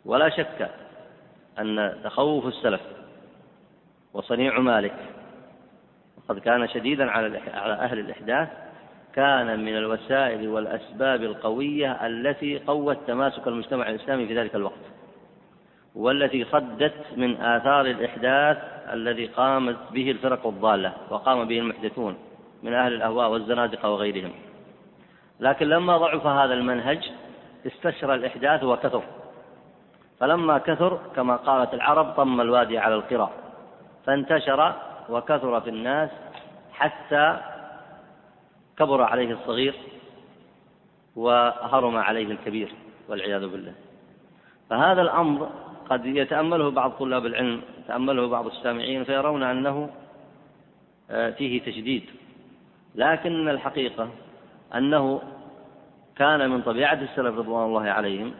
[0.04, 0.70] ولا شك
[1.58, 2.80] أن تخوف السلف
[4.12, 4.94] وصنيع مالك
[6.16, 8.48] وقد كان شديدا على أهل الإحداث
[9.16, 14.84] كان من الوسائل والأسباب القوية التي قوت تماسك المجتمع الإسلامي في ذلك الوقت
[15.94, 18.58] والتي صدت من آثار الإحداث
[18.92, 22.16] الذي قامت به الفرق الضالة وقام به المحدثون
[22.62, 24.32] من أهل الأهواء والزنادقة وغيرهم.
[25.40, 27.10] لكن لما ضعف هذا المنهج
[27.66, 29.02] استشرى الإحداث وكثر.
[30.20, 33.30] فلما كثر كما قالت العرب طم الوادي على القرى
[34.06, 34.72] فانتشر
[35.08, 36.10] وكثر في الناس
[36.72, 37.38] حتى
[38.78, 39.74] كبر عليه الصغير
[41.16, 42.72] وهرم عليه الكبير
[43.08, 43.72] والعياذ بالله.
[44.70, 45.50] فهذا الأمر
[45.90, 49.90] قد يتأمله بعض طلاب العلم يتأمله بعض السامعين فيرون أنه
[51.10, 52.02] آه، فيه تشديد
[52.94, 54.08] لكن الحقيقة
[54.74, 55.20] أنه
[56.16, 58.32] كان من طبيعة السلف رضوان الله عليهم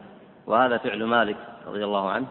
[0.46, 2.26] وهذا فعل مالك رضي الله عنه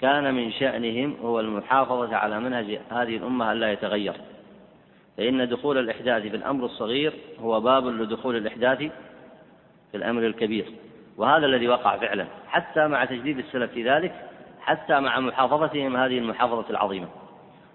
[0.00, 4.14] كان من شأنهم هو المحافظة على منهج هذه الأمة ألا يتغير.
[5.16, 8.78] فإن دخول الإحداث في الأمر الصغير هو باب لدخول الإحداث
[9.90, 10.72] في الأمر الكبير.
[11.16, 14.28] وهذا الذي وقع فعلا حتى مع تجديد السلف في ذلك
[14.60, 17.08] حتى مع محافظتهم هذه المحافظة العظيمة.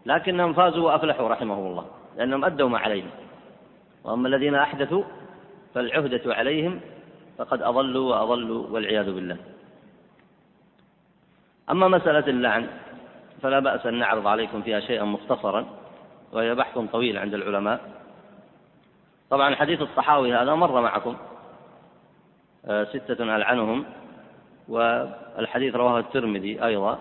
[0.06, 1.86] لكنهم فازوا وأفلحوا رحمهم الله
[2.17, 3.10] لأنهم أدوا ما عليهم.
[4.04, 5.04] وأما الذين أحدثوا
[5.76, 6.80] فالعهدة عليهم
[7.38, 9.38] فقد أضلوا وأضلوا والعياذ بالله.
[11.71, 12.67] أما مسألة اللعن
[13.41, 15.65] فلا بأس أن نعرض عليكم فيها شيئا مختصرا.
[16.32, 17.82] وهي بحث طويل عند العلماء.
[19.30, 21.18] طبعا حديث الطحاوي هذا مر معكم.
[22.66, 23.86] آه، ستة ألعنهم.
[24.68, 27.00] والحديث رواه الترمذي أيضا.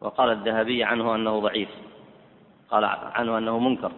[0.00, 1.68] وقال الذهبي عنه أنه ضعيف.
[2.70, 3.92] قال عنه أنه منكر.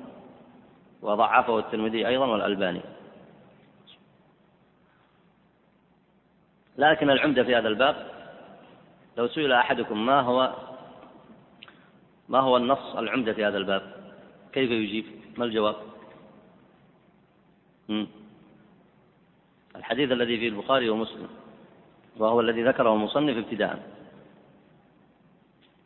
[1.02, 2.82] وضعفه الترمذي أيضا والألباني.
[6.78, 7.96] لكن العمدة في هذا الباب
[9.16, 10.54] لو سئل أحدكم ما هو
[12.28, 13.82] ما هو النص العمدة في هذا الباب؟
[14.52, 15.04] كيف يجيب؟
[15.38, 15.76] ما الجواب؟
[19.76, 21.28] الحديث الذي في البخاري ومسلم
[22.16, 24.00] وهو الذي ذكره المصنف ابتداء.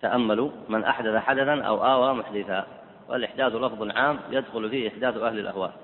[0.00, 2.66] تأملوا من أحدث حدثا أو آوى محدثا
[3.08, 5.80] والإحداث لفظ عام يدخل فيه إحداث أهل الأهواء.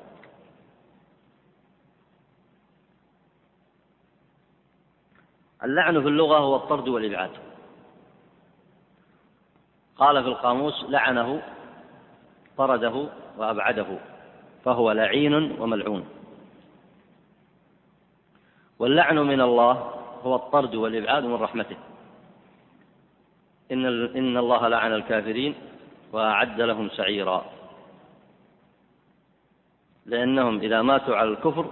[5.65, 7.31] اللعن في اللغة هو الطرد والإبعاد.
[9.97, 11.43] قال في القاموس لعنه
[12.61, 13.99] طرده وأبعده
[14.65, 16.05] فهو لعين وملعون.
[18.79, 19.73] واللعن من الله
[20.23, 21.77] هو الطرد والإبعاد من رحمته.
[23.73, 25.55] إن إن الله لعن الكافرين
[26.13, 27.45] وأعد لهم سعيرا.
[30.07, 31.67] لأنهم إذا ماتوا على الكفر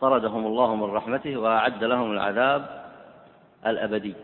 [0.00, 2.90] طردهم الله من رحمته وأعد لهم العذاب
[3.66, 4.14] الأبدي.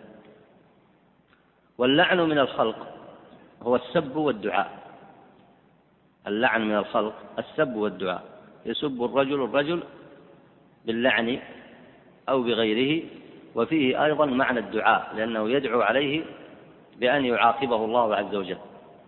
[1.78, 2.78] واللعن من الخلق
[3.62, 4.84] هو السب والدعاء.
[6.26, 8.22] اللعن من الخلق السب والدعاء.
[8.66, 9.82] يسب الرجل الرجل
[10.84, 11.40] باللعن
[12.28, 13.04] أو بغيره
[13.54, 16.24] وفيه أيضا معنى الدعاء لأنه يدعو عليه
[16.96, 18.58] بأن يعاقبه الله عز وجل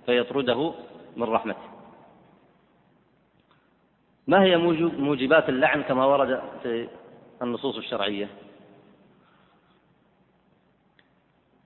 [0.07, 0.74] فيطرده
[1.16, 1.68] من رحمته.
[4.26, 4.57] ما هي
[4.98, 6.88] موجبات اللعن كما ورد في
[7.42, 8.29] النصوص الشرعية؟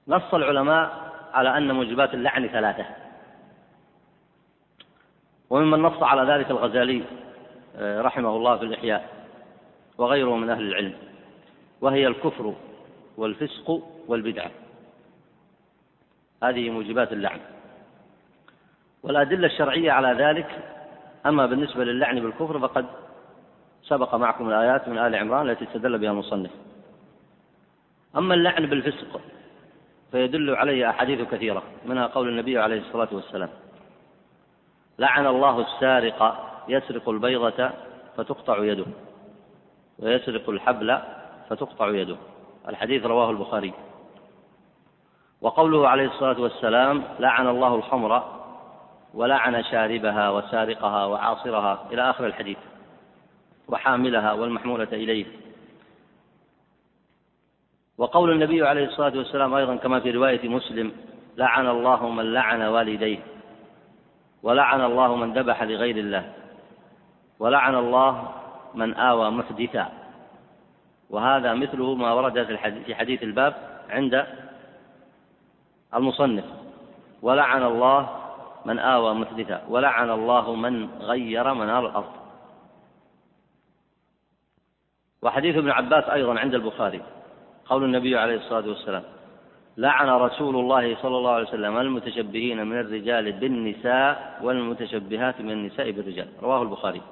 [0.09, 2.87] نص العلماء على أن موجبات اللعن ثلاثة.
[5.51, 7.03] وممن نص على ذلك الغزالي
[7.77, 9.09] آه، رحمه الله في الإحياء
[9.99, 10.93] وغيره من أهل العلم
[11.81, 12.55] وهي الكفر
[13.17, 14.51] والفسق والبدعة.
[16.43, 17.41] هذه موجبات اللعن.
[19.03, 20.47] والأدلة الشرعية على ذلك
[21.27, 22.87] أما بالنسبة للعن بالكفر فقد
[23.83, 26.51] سبق معكم الآيات من آل عمران التي استدل بها المصنف.
[28.17, 29.21] أما اللعن بالفسق
[30.13, 33.49] فيدل عليه أحاديث كثيرة منها قول النبي عليه الصلاة والسلام
[35.01, 37.71] لعن الله السارق يسرق البيضة
[38.17, 38.85] فتقطع يده.
[39.99, 40.99] ويسرق الحبل
[41.49, 42.17] فتقطع يده.
[42.69, 43.73] الحديث رواه البخاري.
[45.41, 48.41] وقوله عليه الصلاة والسلام لعن الله الخمر
[49.15, 52.59] ولعن شاربها وسارقها وعاصرها إلى آخر الحديث.
[53.69, 55.27] وحاملها والمحمولة إليه.
[57.99, 60.93] وقول النبي عليه الصلاة والسلام أيضا كما في رواية مسلم
[61.37, 63.19] لعن الله من لعن والديه.
[64.43, 66.33] ولعن الله من ذبح لغير الله.
[67.39, 68.33] ولعن الله
[68.75, 69.93] من آوى محدثا.
[71.11, 72.45] وهذا مثله ما ورد
[72.87, 73.55] في حديث الباب
[73.91, 74.27] عند
[75.95, 76.45] المصنف.
[77.23, 78.09] ولعن الله
[78.65, 79.63] من آوى محدثا.
[79.69, 82.13] ولعن الله من غير منار الأرض.
[85.23, 87.03] وحديث ابن عباس أيضا عند البخاري.
[87.67, 89.03] قول النبي عليه الصلاة والسلام
[89.77, 96.29] لعن رسول الله صلى الله عليه وسلم المتشبهين من الرجال بالنساء والمتشبهات من النساء بالرجال.
[96.43, 97.03] رواه البخاري.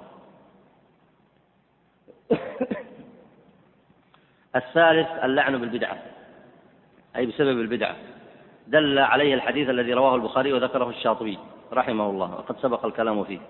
[4.57, 6.03] الثالث اللعن بالبدعة.
[7.17, 7.97] أي بسبب البدعة.
[8.67, 11.39] دل عليه الحديث الذي رواه البخاري وذكره الشاطبي
[11.73, 13.41] رحمه الله وقد سبق الكلام فيه.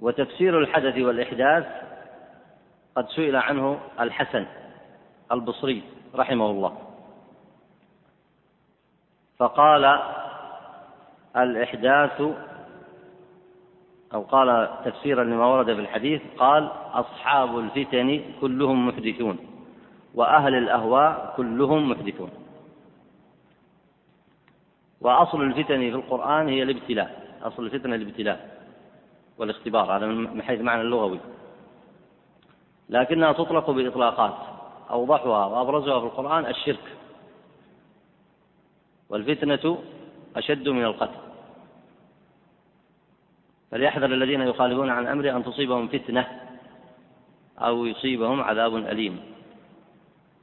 [0.00, 1.66] وتفسير الحدث والإحداث
[2.96, 4.46] قد سئل عنه الحسن
[5.32, 5.82] البصري.
[6.14, 6.78] رحمه الله.
[9.38, 9.98] فقال
[11.36, 12.22] الإحداث
[14.14, 19.38] أو قال تفسيرا لما ورد في الحديث قال أصحاب الفتن كلهم محدثون
[20.14, 22.30] وأهل الأهواء كلهم محدثون.
[25.00, 28.62] وأصل الفتن في القرآن هي الابتلاء أصل الفتنة الابتلاء
[29.38, 31.20] والاختبار هذا من حيث معنى اللغوي.
[32.88, 34.51] لكنها تطلق بإطلاقات.
[34.92, 36.96] أوضحها وأبرزها في القرآن الشرك
[39.08, 39.78] والفتنة
[40.36, 41.20] أشد من القتل.
[43.70, 46.40] فليحذر الذين يخالفون عن أمره أن تصيبهم فتنة
[47.58, 49.20] أو يصيبهم عذاب أليم.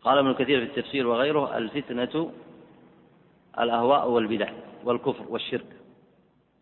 [0.03, 2.31] قال ابن كثير في التفسير وغيره الفتنة
[3.59, 4.49] الأهواء والبدع
[4.83, 5.65] والكفر والشرك.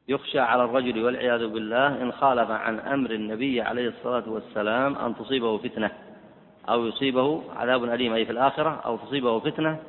[0.07, 5.57] يخشى على الرجل والعياذ بالله إن خالف عن أمر النبي عليه الصلاة والسلام أن تصيبه
[5.57, 5.91] فتنة.
[6.69, 9.79] أو يصيبه عذاب أليم أي في الآخرة أو تصيبه فتنة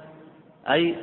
[0.70, 0.96] أي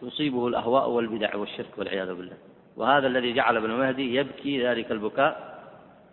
[0.00, 2.36] تصيبه الأهواء والبدع والشرك والعياذ بالله.
[2.76, 5.62] وهذا الذي جعل ابن مهدي يبكي ذلك البكاء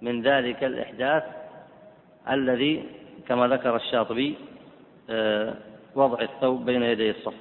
[0.02, 1.24] من ذلك الإحداث
[2.30, 2.86] الذي
[3.28, 4.36] كما ذكر الشاطبي
[5.10, 5.54] آه،
[5.96, 7.34] وضع الثوب بين يدي الصف.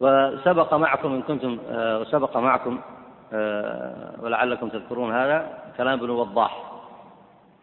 [0.00, 2.80] وسبق معكم إن كنتم آه، وسبق معكم
[3.32, 6.73] آه، ولعلكم تذكرون هذا كلام ابن وضاح.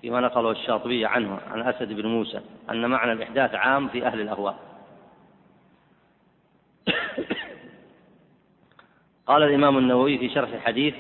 [0.02, 4.56] فيما نقله الشاطبي عنه عن أسد بن موسى أن معنى الإحداث عام في أهل الأهواء.
[9.28, 10.96] قال الإمام النووي في شرح الحديث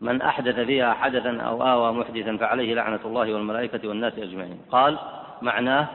[0.00, 4.60] من أحدث فيها حدثا أو آوى محدثا فعليه لعنة الله والملائكة والناس أجمعين.
[4.70, 4.98] قال
[5.42, 5.88] معناه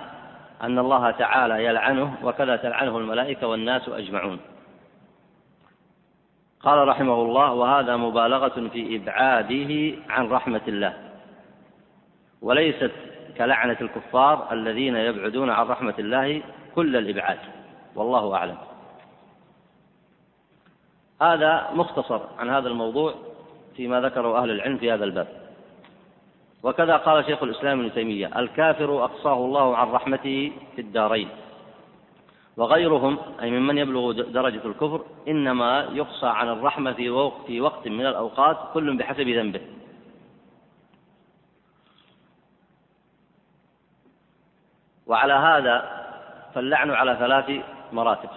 [0.61, 4.39] أن الله تعالى يلعنه وكذا تلعنه الملائكة والناس أجمعون.
[6.61, 11.02] قال رحمه الله وهذا مبالغة في إبعاده عن رحمة الله.
[12.43, 12.91] وليست
[13.37, 16.41] كلعنة الكفار الذين يبعدون عن رحمة الله
[16.75, 17.39] كل الإبعاد.
[17.95, 18.57] والله أعلم.
[21.21, 23.13] هذا مختصر عن هذا الموضوع
[23.75, 25.27] فيما ذكره أهل العلم في هذا الباب.
[26.63, 31.29] وكذا قال شيخ الإسلام ابن تيمية الكافر أقصاه الله عن رحمته في الدارين.
[32.57, 36.93] وغيرهم أي ممن يبلغ درجة الكفر إنما يقصى عن الرحمة
[37.47, 39.61] في وقت, من الأوقات كل بحسب ذنبه.
[45.13, 46.05] وعلى هذا
[46.53, 48.29] فاللعن على ثلاث مراتب.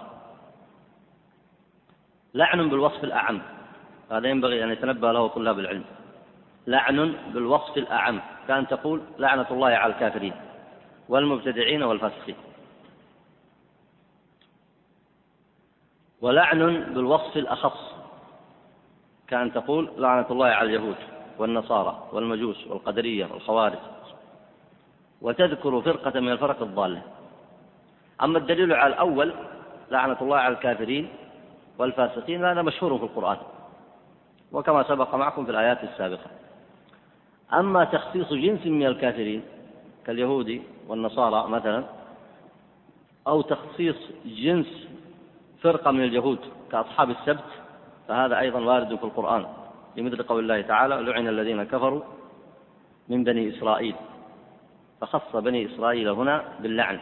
[2.35, 3.43] لعن بالوصف الأعم
[4.11, 5.85] هذا ينبغي أن يتنبه له طلاب العلم.
[6.67, 10.33] لعن بالوصف الأعم كأن تقول لعنة الله على الكافرين
[11.09, 12.37] والمبتدعين والفاسقين.
[16.21, 17.95] ولعن بالوصف الأخص
[19.29, 20.97] كأن تقول لعنة الله على اليهود
[21.39, 23.79] والنصارى والمجوس والقدرية والخوارج.
[25.23, 27.03] وتذكر فرقة من الفرق الضالة.
[28.23, 29.33] أما الدليل على الأول
[29.91, 31.09] لعنة الله على الكافرين
[31.79, 33.37] والفاسقين هذا مشهور في القرآن
[34.53, 36.31] وكما سبق معكم في الآيات السابقة.
[37.53, 39.43] أما تخصيص جنس من الكافرين
[40.07, 41.85] كاليهود والنصارى مثلا
[43.27, 44.89] أو تخصيص جنس
[45.63, 46.39] فرقة من اليهود
[46.73, 47.45] كأصحاب السبت
[48.09, 49.47] فهذا أيضا وارد في القرآن
[49.97, 52.03] بمثل قول الله تعالى لعن الذين كفروا
[53.09, 53.95] من بني إسرائيل.
[55.01, 57.01] فخص بني إسرائيل هنا باللعن.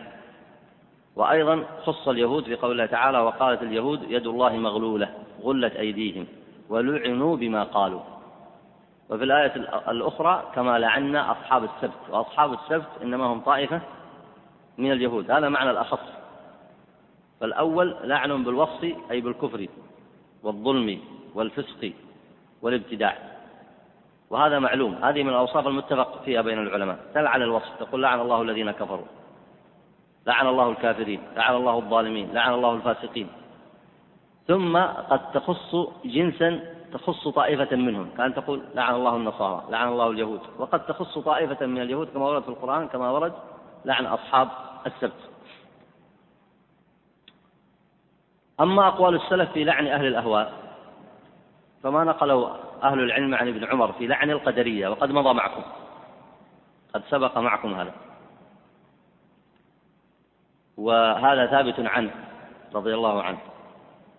[1.17, 6.27] وأيضا خص اليهود في قول الله تعالى وقالت اليهود يد الله مغلولة غلت أيديهم
[6.69, 8.01] ولعنوا بما قالوا.
[9.11, 9.57] وفي الآية
[9.89, 13.81] الأخرى كما لعنا أصحاب السبت وأصحاب السبت إنما هم طائفة
[14.79, 15.31] من اليهود.
[15.31, 16.09] هذا معنى الأخص.
[17.41, 19.67] فالأول لعن بالوصف أي بالكفر
[20.43, 21.01] والظلم
[21.35, 21.93] والفسق
[22.63, 23.34] والابتداع.
[24.35, 24.95] وهذا معلوم.
[25.03, 26.99] هذه من الأوصاف المتفق فيها بين العلماء.
[27.15, 29.07] تلعن الوصف تقول لعن الله الذين كفروا.
[30.27, 31.21] لعن الله الكافرين.
[31.37, 32.35] لعن الله الظالمين.
[32.35, 33.29] لعن الله الفاسقين.
[34.47, 34.77] ثم
[35.11, 36.61] قد تخص جنسا
[36.93, 38.11] تخص طائفة منهم.
[38.17, 40.41] كأن تقول لعن الله النصارى لعن الله اليهود.
[40.59, 43.33] وقد تخص طائفة من اليهود كما ورد في القرآن كما ورد
[43.85, 44.49] لعن أصحاب
[44.87, 45.23] السبت.
[48.61, 50.53] أما أقوال السلف في لعن أهل الأهواء
[51.83, 55.63] فما نقله أهل العلم عن ابن عمر في لعن القدرية وقد مضى معكم.
[56.95, 57.95] قد سبق معكم هذا.
[60.77, 62.11] وهذا ثابت عنه
[62.75, 63.39] رضي الله عنه.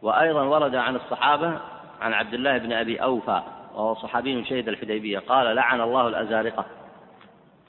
[0.02, 1.60] وأيضا ورد عن الصحابة
[2.02, 3.42] عن عبد الله بن أبي أوفى
[3.74, 6.66] وهو صحابي شهد الحديبية قال لعن الله الأزارقة.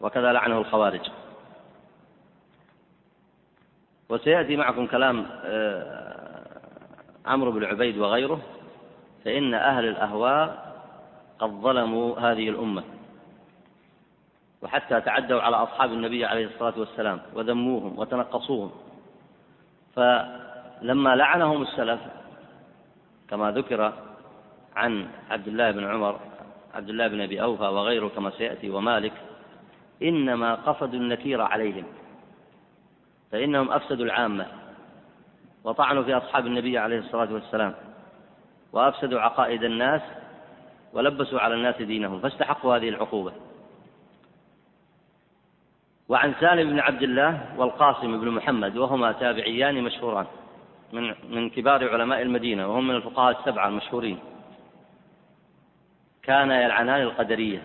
[0.01, 1.11] وكذا لعنه الخوارج.
[4.09, 6.47] وسيأتي معكم كلام آه،
[7.27, 8.41] عمرو بن عبيد وغيره
[9.25, 10.66] فإن أهل الأهواء
[11.39, 12.83] قد ظلموا هذه الأمة
[14.63, 18.71] وحتى تعدوا على أصحاب النبي عليه الصلاة والسلام وذموهم وتنقصوهم.
[19.97, 22.01] فلما لعنهم السلف
[23.31, 23.93] كما ذكر
[24.77, 26.21] عن عبد الله بن عمر
[26.75, 29.13] عبد الله بن أبي أوفى وغيره كما سيأتي ومالك
[30.03, 31.85] إنما قصدوا النكير عليهم
[33.33, 34.47] فإنهم أفسدوا العامة
[35.65, 37.75] وطعنوا في أصحاب النبي عليه الصلاة والسلام
[38.73, 40.03] وأفسدوا عقائد الناس
[40.93, 43.33] ولبسوا على الناس دينهم فاستحقوا هذه العقوبة.
[46.09, 50.27] وعن سالم بن عبد الله والقاسم بن محمد وهما تابعيان مشهوران
[50.93, 54.19] من من كبار علماء المدينة وهم من الفقهاء السبعة المشهورين.
[56.23, 57.63] كان يلعنان القدرية.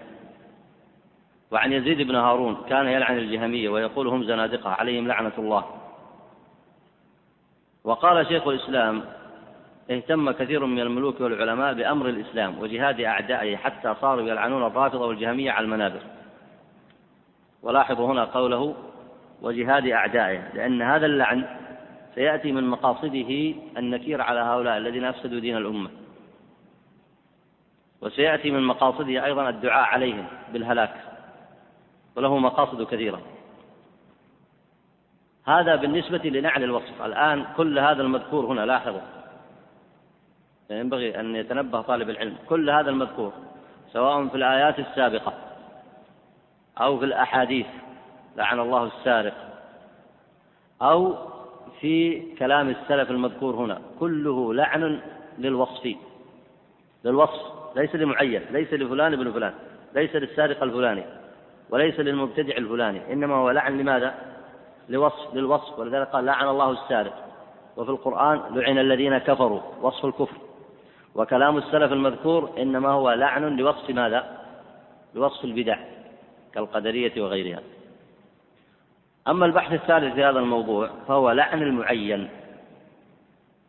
[1.52, 5.66] وعن يزيد بن هارون كان يلعن الجهمية ويقول هم زنادقة عليهم لعنة الله.
[7.84, 9.04] وقال شيخ الإسلام
[9.92, 15.66] اهتم كثير من الملوك والعلماء بأمر الإسلام وجهاد أعدائه حتى صاروا يلعنون الرافضة والجهمية على
[15.66, 16.00] المنابر.
[17.64, 18.76] ولاحظوا هنا قوله
[19.42, 21.46] وجهاد أعدائه لأن هذا اللعن
[22.16, 25.90] سيأتي من مقاصده النكير على هؤلاء الذين أفسدوا دين الأمة.
[28.02, 30.96] وسيأتي من مقاصده أيضا الدعاء عليهم بالهلاك
[32.16, 33.22] وله مقاصد كثيرة.
[35.48, 37.02] هذا بالنسبة لنعل الوصف.
[37.02, 39.21] الآن كل هذا المذكور هنا لاحظوا.
[40.80, 43.34] ينبغي أن يتنبه طالب العلم كل هذا المذكور
[43.94, 45.34] سواء في الآيات السابقة
[46.78, 47.66] أو في الأحاديث
[48.38, 49.34] لعن الله السارق
[50.82, 51.16] أو
[51.82, 55.00] في كلام السلف المذكور هنا كله لعن
[55.38, 55.96] للوصف
[57.04, 57.42] للوصف
[57.76, 59.54] ليس لمعين ليس لفلان ابن فلان
[59.96, 61.04] ليس للسارق الفلاني
[61.70, 64.14] وليس للمبتدع الفلاني إنما هو لعن لماذا؟
[64.90, 67.14] لوصف للوصف ولذلك قال لعن الله السارق
[67.78, 70.38] وفي القرآن لعن الذين كفروا وصف الكفر
[71.16, 74.38] وكلام السلف المذكور إنما هو لعن لوصف ماذا؟
[75.16, 75.78] لوصف البدع
[76.54, 77.62] كالقدرية وغيرها.
[79.28, 82.30] أما البحث الثالث في هذا الموضوع فهو لعن المعين.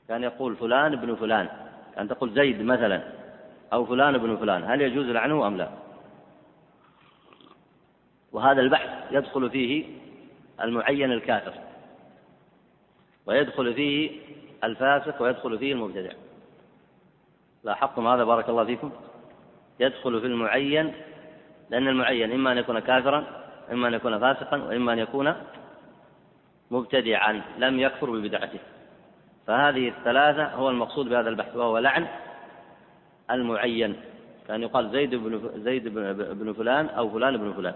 [0.09, 1.49] كان يقول فلان ابن فلان.
[1.95, 3.03] كان تقول زيد مثلا
[3.73, 4.65] أو فلان ابن فلان.
[4.65, 5.69] هل يجوز لعنه أم لا؟
[8.33, 9.85] وهذا البحث يدخل فيه
[10.63, 11.53] المعين الكافر.
[13.27, 14.11] ويدخل فيه
[14.65, 16.13] الفاسق ويدخل فيه المبتدع.
[17.65, 18.91] لاحظتم هذا؟ بارك الله فيكم.
[19.81, 20.93] يدخل في المعين
[21.71, 23.25] لأن المعين إما أن يكون كافرا
[23.73, 25.35] إما أن يكون فاسقا وإما أن يكون
[26.71, 28.59] مبتدعا لم يكفر ببدعته.
[29.47, 32.07] فهذه الثلاثة هو المقصود بهذا البحث وهو لعن
[33.31, 33.97] المعين.
[34.49, 35.89] كان يقال زيد بن زيد
[36.39, 37.75] بن فلان أو فلان بن فلان.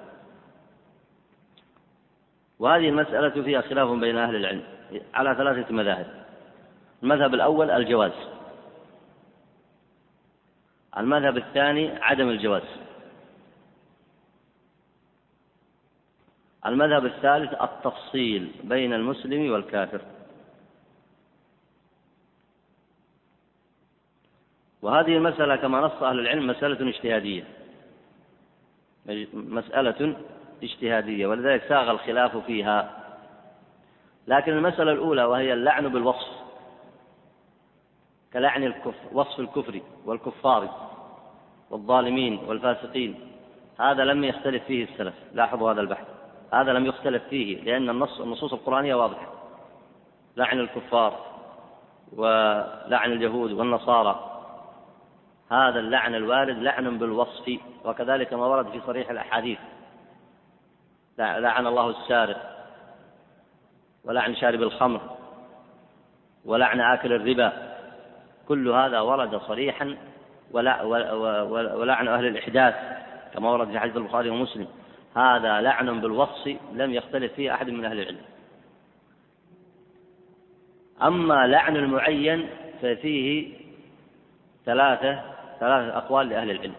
[2.59, 4.63] وهذه المسألة فيها خلاف بين أهل العلم
[5.15, 6.07] على ثلاثة مذاهب.
[7.03, 8.13] المذهب الأول الجواز.
[10.99, 12.63] المذهب الثاني عدم الجواز.
[16.67, 20.01] المذهب الثالث التفصيل بين المسلم والكافر.
[24.83, 27.45] وهذه المسألة كما نص أهل العلم مسألة اجتهادية.
[29.35, 30.17] مسألة
[30.63, 33.03] اجتهادية ولذلك ساغ الخلاف فيها.
[34.27, 36.37] لكن المسألة الأولى وهي اللعن بالوصف
[38.33, 40.86] كلعن الكفر وصف الكفر والكفار.
[41.71, 43.21] والظالمين والفاسقين.
[43.81, 45.15] هذا لم يختلف فيه السلف.
[45.35, 46.07] لاحظوا هذا البحث.
[46.53, 49.27] هذا لم يختلف فيه لأن النص النصوص القرآنية واضحة.
[50.37, 51.27] لعن الكفار
[52.17, 54.43] ولعن اليهود والنصارى.
[55.51, 59.59] هذا اللعن الوارد لعن بالوصف وكذلك ما ورد في صريح الأحاديث.
[61.19, 62.57] لعن الله السارق
[64.05, 65.01] ولعن شارب الخمر
[66.45, 67.53] ولعن آكل الربا.
[68.49, 69.97] كل هذا ورد صريحا
[70.53, 72.75] ولعن أهل الإحداث
[73.35, 74.67] كما ورد في حديث البخاري ومسلم.
[75.17, 78.21] هذا لعن بالوصف لم يختلف فيه أحد من أهل العلم.
[81.03, 82.49] أما لعن المعين
[82.83, 83.53] ففيه
[84.67, 85.21] ثلاثة
[85.61, 86.75] ثلاثة أقوال لأهل العلم.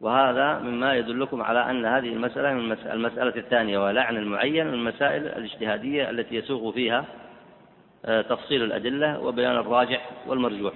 [0.00, 6.10] وهذا مما يدلكم على أن هذه المسألة من المسألة الثانية ولعن المعين من المسائل الاجتهادية
[6.10, 7.04] التي يسوغ فيها
[8.04, 10.72] آه، تفصيل الأدلة وبيان الراجح والمرجوح.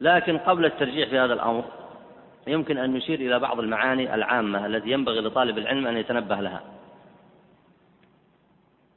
[0.00, 1.64] لكن قبل الترجيح في هذا الأمر
[2.46, 6.62] يمكن أن نشير إلى بعض المعاني العامة التي ينبغي لطالب العلم أن يتنبه لها.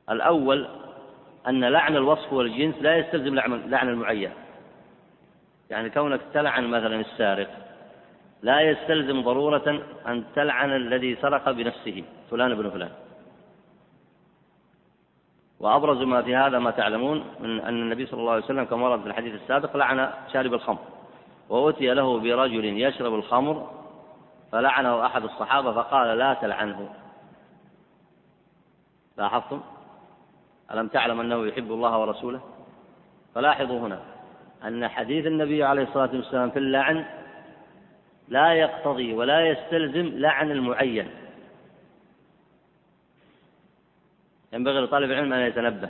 [0.10, 0.68] الأول
[1.48, 3.36] أن لعن الوصف والجنس لا يستلزم
[3.70, 4.32] لعن المعين.
[5.70, 7.50] يعني كونك تلعن مثلا السارق
[8.42, 12.90] لا يستلزم ضرورة أن تلعن الذي سرق بنفسه فلان بن فلان.
[15.60, 19.02] وأبرز ما في هذا ما تعلمون من أن النبي صلى الله عليه وسلم كما ورد
[19.02, 20.80] في الحديث السابق لعن شارب الخمر
[21.50, 23.70] وأتي له برجل يشرب الخمر
[24.52, 26.90] فلعنه أحد الصحابة فقال لا تلعنه.
[29.18, 29.62] لاحظتم؟
[30.74, 32.42] ألم تعلم أنه يحب الله ورسوله؟
[33.36, 34.00] فلاحظوا هنا
[34.64, 37.06] أن حديث النبي عليه الصلاة والسلام في اللعن
[38.28, 41.08] لا يقتضي ولا يستلزم لعن المعين.
[44.54, 45.90] ينبغي لطالب العلم أن يتنبه.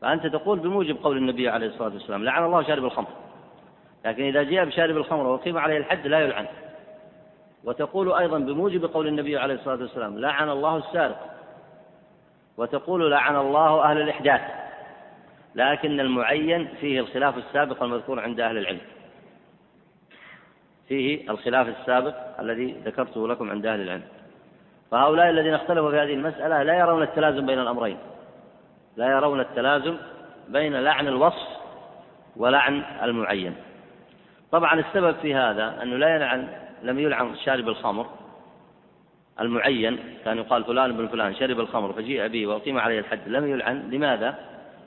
[0.00, 3.08] فأنت تقول بموجب قول النبي عليه الصلاة والسلام لعن الله شارب الخمر.
[4.04, 6.46] لكن إذا جاء بشارب الخمر وقيم عليه الحد لا يلعن.
[7.64, 11.36] وتقول أيضا بموجب قول النبي عليه الصلاة والسلام لعن الله السارق.
[12.56, 14.40] وتقول لعن الله أهل الإحداث.
[15.54, 18.80] لكن المعين فيه الخلاف السابق المذكور عند أهل العلم.
[20.88, 24.02] فيه الخلاف السابق الذي ذكرته لكم عند أهل العلم.
[24.90, 27.96] فهؤلاء الذين اختلفوا في هذه المسألة لا يرون التلازم بين الأمرين.
[28.96, 29.96] لا يرون التلازم
[30.48, 31.48] بين لعن الوصف
[32.36, 33.54] ولعن المعين.
[34.52, 36.48] طبعا السبب في هذا أنه لا يلعن
[36.82, 38.06] لم يلعن شارب الخمر.
[39.40, 43.90] المعين كان يقال فلان بن فلان شرب الخمر فجيء به وأقيم عليه الحد لم يلعن
[43.90, 44.34] لماذا؟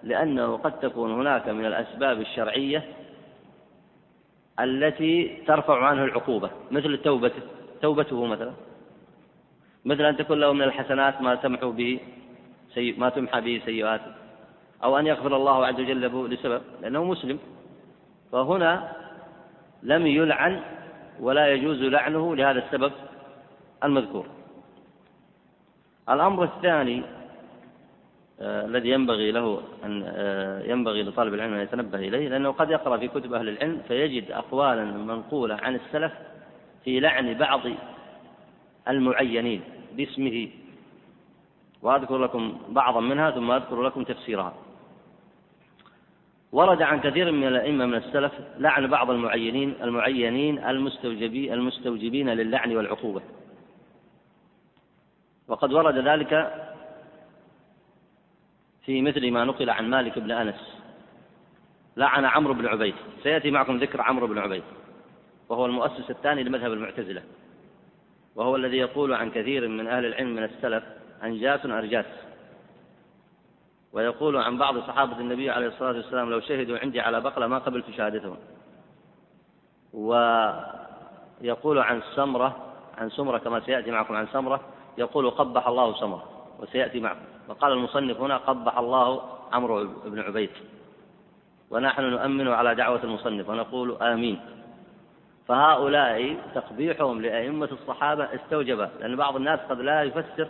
[0.04, 2.84] لأنه قد تكون هناك من الأسباب الشرعية
[4.60, 7.42] التي ترفع عنه العقوبة مثل توبته
[7.82, 8.52] توبته مثلا.
[9.86, 12.00] مثل أن تكون له من الحسنات ما تمحو به
[12.74, 12.92] سي...
[12.92, 14.12] ما تمحى به سيئاته
[14.84, 17.40] أو أن يغفر الله عز وجل له لسبب لأنه مسلم.
[18.32, 18.92] فهنا
[19.84, 20.62] لم يلعن
[21.20, 22.92] ولا يجوز لعنه لهذا السبب
[23.84, 24.26] المذكور.
[26.10, 27.04] الأمر الثاني
[28.42, 32.98] آه الذي ينبغي له أن آه ينبغي لطالب العلم أن يتنبه إليه لأنه قد يقرأ
[32.98, 36.12] في كتب أهل العلم فيجد أقوالا منقولة عن السلف
[36.84, 37.62] في لعن بعض
[38.88, 39.62] المعينين
[39.94, 40.50] باسمه.
[41.82, 44.54] وأذكر لكم بعضا منها ثم أذكر لكم تفسيرها.
[46.52, 53.22] ورد عن كثير من الأئمة من السلف لعن بعض المعينين المعينين المستوجبين المستوجبين للعن والعقوبة.
[55.48, 56.54] وقد ورد ذلك
[58.86, 60.80] في مثل ما نقل عن مالك بن أنس.
[61.98, 62.96] لعن عمرو بن عبيد.
[63.24, 64.64] سيأتي معكم ذكر عمرو بن عبيد
[65.50, 67.22] وهو المؤسس الثاني لمذهب المعتزلة.
[68.36, 70.84] وهو الذي يقول عن كثير من أهل العلم من السلف
[71.24, 72.06] أنجاس أرجاس.
[73.94, 77.86] ويقول عن بعض صحابة النبي عليه الصلاة والسلام لو شهدوا عندي على بقلة ما قبلت
[77.98, 78.38] شهادتهم.
[79.94, 84.62] ويقول عن سمرة عن سمرة كما سيأتي معكم عن سمرة
[84.98, 86.24] يقول قبح الله سمرة.
[86.60, 87.26] وسيأتي معكم.
[87.48, 89.22] وقال المصنف هنا قبح الله
[89.52, 90.50] عمرو بن عبيد.
[91.70, 94.40] ونحن نؤمن على دعوة المصنف ونقول آمين.
[95.48, 100.50] فهؤلاء تقبيحهم لأئمة الصحابة استوجب لأن بعض الناس قد لا يفسر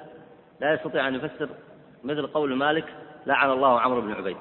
[0.62, 1.50] لا يستطيع أن يفسر
[2.04, 2.86] مثل قول مالك
[3.26, 4.38] لعن الله عمرو بن عبيد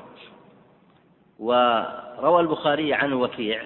[1.38, 3.62] وروى البخاري عن وكيع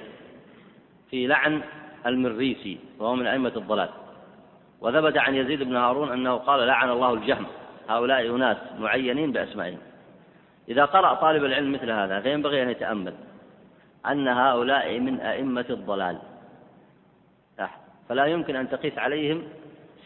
[1.10, 1.62] في لعن
[2.06, 3.88] المريسي وهو من أئمة الضلال.
[4.80, 7.46] وثبت عن يزيد بن هارون أنه قال لعن الله الجهم
[7.88, 9.78] هؤلاء أناس معينين بأسمائهم.
[10.68, 13.14] إذا قرأ طالب العلم مثل هذا فينبغي أن يتأمل
[14.06, 16.18] أن هؤلاء من أئمة الضلال.
[18.08, 19.42] فلا يمكن أن تقيس عليهم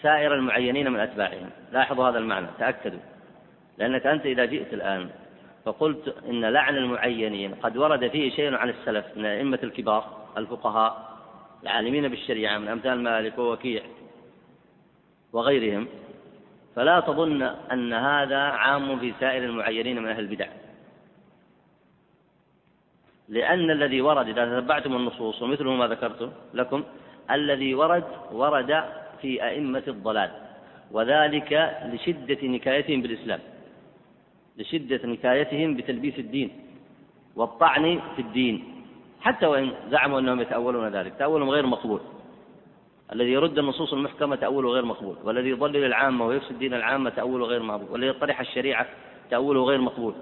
[0.02, 1.50] سائر المعينين من أتباعهم.
[1.72, 3.00] لاحظوا هذا المعنى تأكدوا.
[3.78, 5.10] لأنك أنت إذا جئت الآن
[5.64, 11.18] فقلت إن لعن المعينين قد ورد فيه شيء عن السلف من الأئمة الكبار الفقهاء
[11.62, 13.82] العالمين بالشريعة من أمثال مالك ووكيع
[15.32, 15.88] وغيرهم
[16.76, 20.46] فلا تظن أن هذا عام في سائر المعينين من أهل البدع.
[23.28, 26.84] لأن الذي ورد إذا تتبعتم النصوص ومثل ما ذكرت لكم
[27.34, 28.84] الذي ورد ورد
[29.22, 30.30] في أئمة الضلال
[30.90, 33.40] وذلك لشدة نكايتهم بالإسلام
[34.58, 36.50] لشدة نكايتهم بتلبيس الدين
[37.36, 38.84] والطعن في الدين
[39.20, 42.00] حتى وإن زعموا أنهم يتأولون ذلك تأولهم غير مقبول.
[43.12, 47.62] الذي يرد النصوص المحكمة تأوله غير مقبول والذي يضلل العامة ويفسد دين العامة تأوله غير
[47.62, 48.86] مقبول والذي يطرح الشريعة
[49.30, 50.14] تأوله غير مقبول.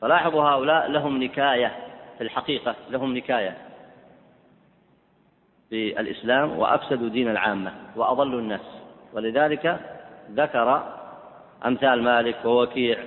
[0.00, 1.76] فلاحظوا هؤلاء لهم نكاية
[2.18, 3.56] في الحقيقة لهم نكاية.
[5.74, 8.60] في الإسلام وأفسدوا دين العامة وأضلوا الناس.
[9.12, 9.80] ولذلك
[10.32, 10.82] ذكر
[11.66, 12.98] أمثال مالك ووكيع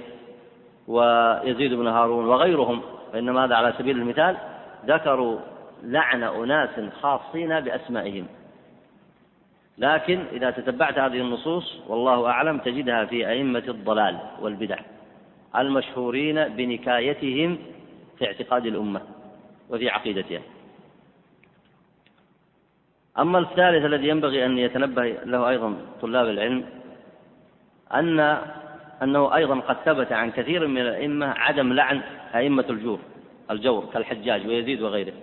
[0.87, 2.81] ويزيد بن هارون وغيرهم
[3.13, 4.37] وإنما هذا على سبيل المثال
[4.85, 5.39] ذكروا
[5.83, 6.69] لعن أناس
[7.01, 8.27] خاصين بأسمائهم.
[9.77, 14.77] لكن إذا تتبعت هذه النصوص والله أعلم تجدها في أئمة الضلال والبدع
[15.55, 17.57] المشهورين بنكايتهم
[18.17, 19.01] في اعتقاد الأمة
[19.69, 20.41] وفي عقيدتها.
[23.19, 26.65] أما الثالث الذي ينبغي أن يتنبه له أيضا طلاب العلم
[27.93, 28.19] أن
[29.03, 32.01] أنه أيضا قد ثبت عن كثير من الأئمة عدم لعن
[32.35, 32.99] أئمة الجور
[33.51, 35.13] الجور كالحجاج ويزيد وغيره.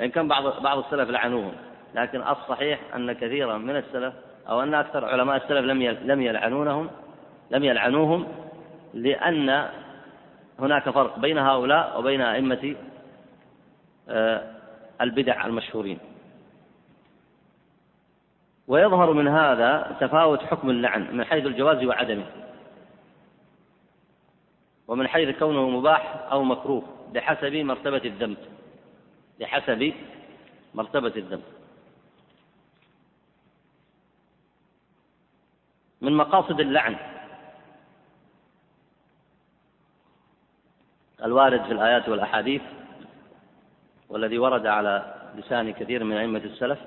[0.00, 1.52] وإن كان بعض بعض السلف لعنوهم
[1.94, 4.14] لكن الصحيح أن كثيرا من السلف
[4.48, 6.90] أو أن أكثر علماء السلف لم لم يلعنونهم
[7.50, 8.26] لم يلعنوهم
[8.94, 9.68] لأن
[10.58, 12.74] هناك فرق بين هؤلاء وبين أئمة
[14.08, 14.42] آه،
[15.00, 15.98] البدع المشهورين.
[18.68, 22.26] ويظهر من هذا تفاوت حكم اللعن من حيث الجواز وعدمه.
[24.88, 28.36] ومن حيث كونه مباح أو مكروه بحسب مرتبة الذنب.
[29.40, 29.92] بحسب
[30.74, 31.42] مرتبة الذنب.
[36.00, 36.96] من مقاصد اللعن.
[41.24, 42.62] الوارد في الآيات والأحاديث
[44.08, 46.78] والذي ورد على لسان كثير من أئمة السلف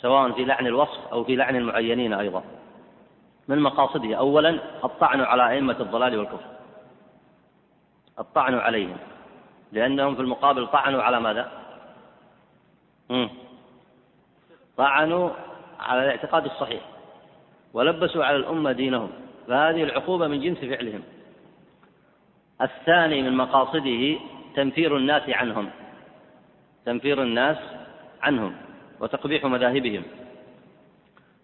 [0.00, 2.42] سواء في لعن الوصف أو في لعن المعينين أيضا.
[3.48, 4.50] من مقاصده؟ أولا
[4.84, 6.50] الطعن على أئمة الضلال والكفر.
[8.18, 8.96] الطعن عليهم.
[9.72, 11.52] لأنهم في المقابل طعنوا على ماذا؟
[14.76, 15.30] طعنوا
[15.80, 16.82] على الاعتقاد الصحيح.
[17.72, 19.10] ولبسوا على الأمة دينهم.
[19.48, 21.02] فهذه العقوبة من جنس فعلهم.
[22.62, 24.18] الثاني من مقاصده
[24.56, 25.70] تنفير الناس عنهم.
[26.84, 27.56] تنفير الناس
[28.22, 28.65] عنهم.
[29.00, 30.02] وتقبيح مذاهبهم.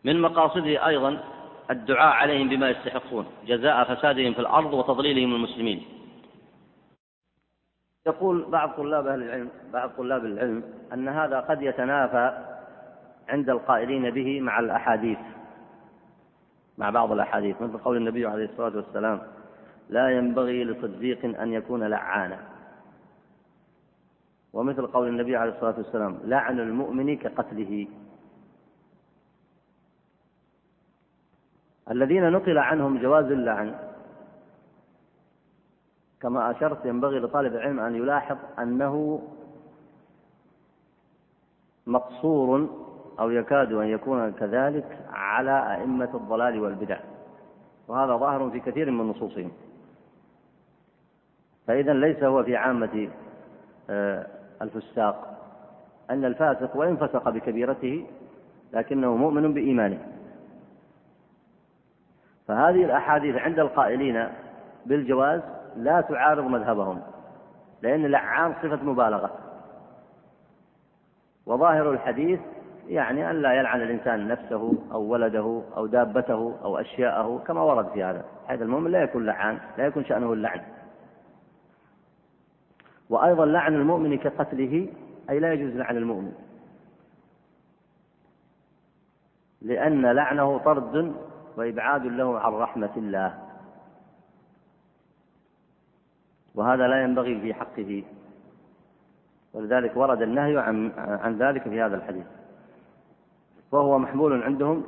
[0.04, 1.24] من مقاصده أيضا
[1.70, 5.82] الدعاء عليهم بما يستحقون جزاء فسادهم في الأرض وتضليلهم المسلمين.
[8.06, 12.44] يقول بعض طلاب أهل العلم بعض طلاب العلم أن هذا قد يتنافى
[13.28, 15.18] عند القائلين به مع الأحاديث
[16.78, 19.20] مع بعض الأحاديث مثل قول النبي عليه الصلاة والسلام
[19.90, 22.38] لا ينبغي لصديق أن يكون لعانا.
[24.52, 27.86] ومثل قول النبي عليه الصلاة والسلام لعن المؤمن كقتله.
[31.90, 33.74] الذين نقل عنهم جواز اللعن
[36.20, 39.22] كما أشرت ينبغي لطالب العلم أن يلاحظ أنه
[41.86, 42.68] مقصور
[43.20, 47.00] أو يكاد أن يكون كذلك على أئمة الضلال والبدع.
[47.88, 49.52] وهذا ظاهر في كثير من نصوصهم.
[51.66, 53.08] فإذا ليس هو في عامة
[53.90, 54.26] آه،
[54.62, 55.38] الفساق
[56.10, 58.06] أن الفاسق وإن فسق بكبيرته
[58.72, 59.98] لكنه مؤمن بإيمانه.
[62.48, 64.28] فهذه الأحاديث عند القائلين
[64.86, 65.40] بالجواز
[65.76, 67.02] لا تعارض مذهبهم
[67.82, 69.30] لأن لعان صفة مبالغة.
[71.46, 72.40] وظاهر الحديث
[72.88, 78.04] يعني أن لا يلعن الإنسان نفسه أو ولده أو دابته أو أشياءه كما ورد في
[78.04, 80.60] هذا هذا المؤمن لا يكون لعان لا يكون شأنه اللعن.
[83.12, 84.88] وأيضا لعن المؤمن كقتله
[85.30, 86.32] أي لا يجوز لعن المؤمن.
[89.62, 91.14] لأن لعنه طرد
[91.56, 93.38] وإبعاد له عن رحمة الله.
[96.54, 98.04] وهذا لا ينبغي في حقه.
[99.52, 102.26] ولذلك ورد النهي عن عن ذلك في هذا الحديث.
[103.72, 104.84] وهو محمول عندهم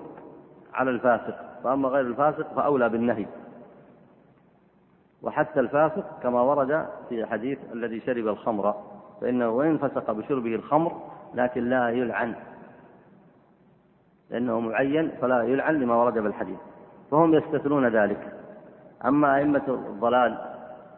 [0.75, 3.27] على الفاسق فأما غير الفاسق فأولى بالنهي.
[5.25, 8.75] وحتى الفاسق كما ورد في حديث الذي شرب الخمر
[9.20, 11.01] فإنه وإن فسق بشربه الخمر
[11.35, 12.35] لكن لا يلعن.
[14.31, 16.59] لأنه معين فلا يلعن لما ورد بالحديث
[17.11, 18.33] فهم يستثنون ذلك.
[19.05, 20.39] أما أئمة الضلال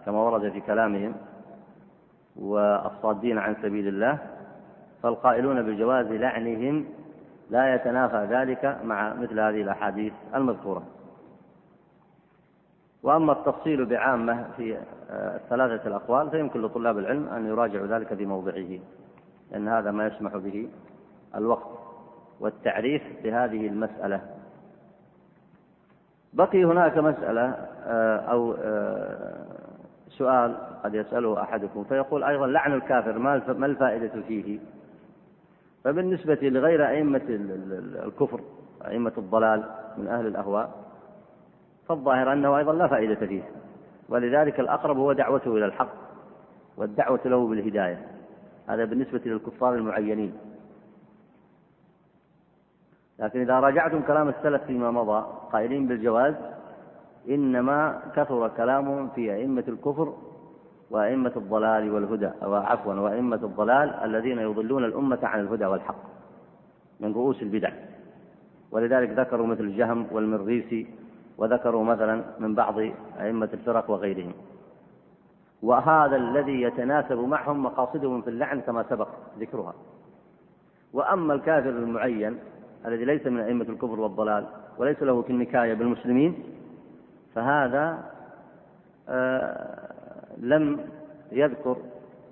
[0.07, 1.14] كما ورد في كلامهم
[2.37, 4.18] والصادين عن سبيل الله
[5.03, 6.87] فالقائلون بجواز لعنهم
[7.51, 10.83] لا يتنافى ذلك مع مثل هذه الأحاديث المذكورة.
[13.07, 14.78] وأما التفصيل بعامة في
[15.11, 18.78] الثلاثة الأقوال فيمكن لطلاب العلم أن يراجعوا ذلك في موضعه
[19.50, 20.68] لأن هذا ما يسمح به
[21.34, 21.78] الوقت
[22.40, 24.20] والتعريف بهذه المسألة.
[26.32, 27.54] بقي هناك مسألة
[27.86, 29.44] آه، أو آه،
[30.09, 33.18] سؤال قد يسأله أحدكم فيقول أيضا لعن الكافر
[33.52, 34.59] ما الفائدة فيه؟
[35.84, 37.22] فبالنسبة لغير أئمة
[38.04, 38.40] الكفر
[38.86, 39.64] أئمة الضلال
[39.98, 40.86] من أهل الأهواء
[41.89, 43.43] فالظاهر أنه أيضا لا فائدة فيه.
[44.09, 45.93] ولذلك الأقرب هو دعوته إلى الحق
[46.76, 48.07] والدعوة له بالهداية.
[48.66, 50.32] هذا بالنسبة للكفار المعينين.
[53.18, 56.34] لكن إذا راجعتم كلام السلف فيما مضى قائلين بالجواز
[57.28, 60.14] إنما كثر كلامهم في أئمة الكفر
[60.91, 66.03] وأئمة الضلال والهدى أو عفوا وأئمة الضلال الذين يضلون الأمة عن الهدى والحق
[67.01, 67.70] من رؤوس البدع.
[68.70, 70.87] ولذلك ذكروا مثل الجهم والمريسي
[71.39, 72.78] وذكروا مثلا من بعض
[73.20, 74.32] أئمة الفرق وغيرهم.
[75.62, 79.09] وهذا الذي يتناسب معهم مقاصدهم في اللعن كما سبق
[79.41, 79.74] ذكرها.
[80.93, 82.39] وأما الكافر المعين
[82.87, 84.47] الذي ليس من أئمة الكفر والضلال
[84.78, 86.45] وليس له كالنكاية بالمسلمين
[87.34, 87.99] فهذا
[89.09, 89.89] آه
[90.39, 90.80] لم
[91.32, 91.76] يذكر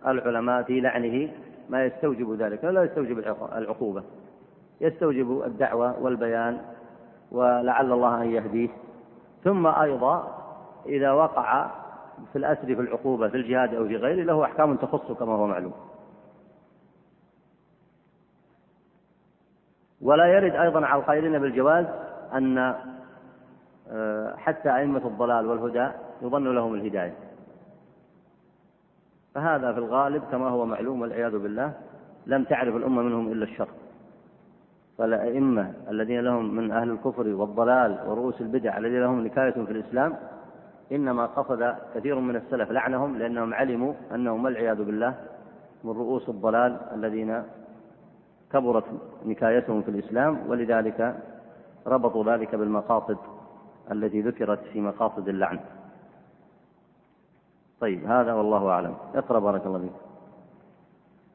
[0.07, 1.31] العلماء في لعنه
[1.71, 3.19] ما يستوجب ذلك لا يستوجب
[3.57, 4.03] العقوبة.
[4.81, 6.59] يستوجب الدعوة والبيان
[7.33, 8.69] ولعل الله أن يهديه.
[9.45, 10.45] ثم أيضا
[10.87, 11.71] إذا وقع
[12.33, 15.73] في الأسر في العقوبة في الجهاد أو في غيره له أحكام تخص كما هو معلوم.
[20.01, 21.87] ولا يرد أيضا على القائلين بالجواز
[22.33, 22.75] أن
[23.91, 25.89] آه، حتى أئمة الضلال والهدى
[26.23, 27.15] يظن لهم الهداية.
[29.35, 31.73] فهذا في الغالب كما هو معلوم والعياذ بالله
[32.27, 33.69] لم تعرف الأمة منهم إلا الشر.
[34.99, 40.17] فالأئمة الذين لهم من أهل الكفر والضلال ورؤوس البدع الذين لهم نكاية في الإسلام
[40.93, 45.15] إنما قصد كثير من السلف لعنهم لأنهم علموا أنهم والعياذ بالله
[45.85, 47.43] من رؤوس الضلال الذين
[48.53, 48.85] كبرت
[49.27, 51.17] نكايتهم في الإسلام ولذلك
[51.87, 53.17] ربطوا ذلك بالمقاصد
[53.93, 55.59] التي ذكرت في مقاصد اللعن.
[57.81, 58.95] طيب هذا والله أعلم.
[59.15, 59.93] اقرأ بارك الله فيك.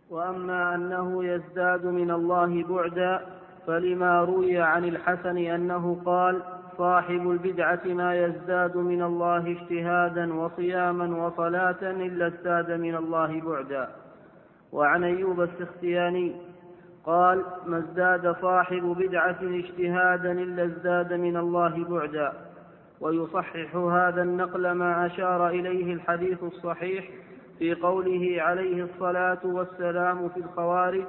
[0.09, 3.38] وأما أنه يزداد من الله بعدا
[3.69, 6.41] فلما روي عن الحسن أنه قال
[6.77, 13.89] صاحب البدعة ما يزداد من الله اجتهادا وصياما وصلاة إلا ازداد من الله بعدا.
[14.71, 16.35] وعن أيوب السختياني
[17.05, 22.33] قال ما ازداد صاحب بدعة اجتهادا إلا ازداد من الله بعدا.
[23.01, 27.09] ويصحح هذا النقل ما أشار إليه الحديث الصحيح
[27.59, 31.05] في قوله عليه الصلاة والسلام في الخوارج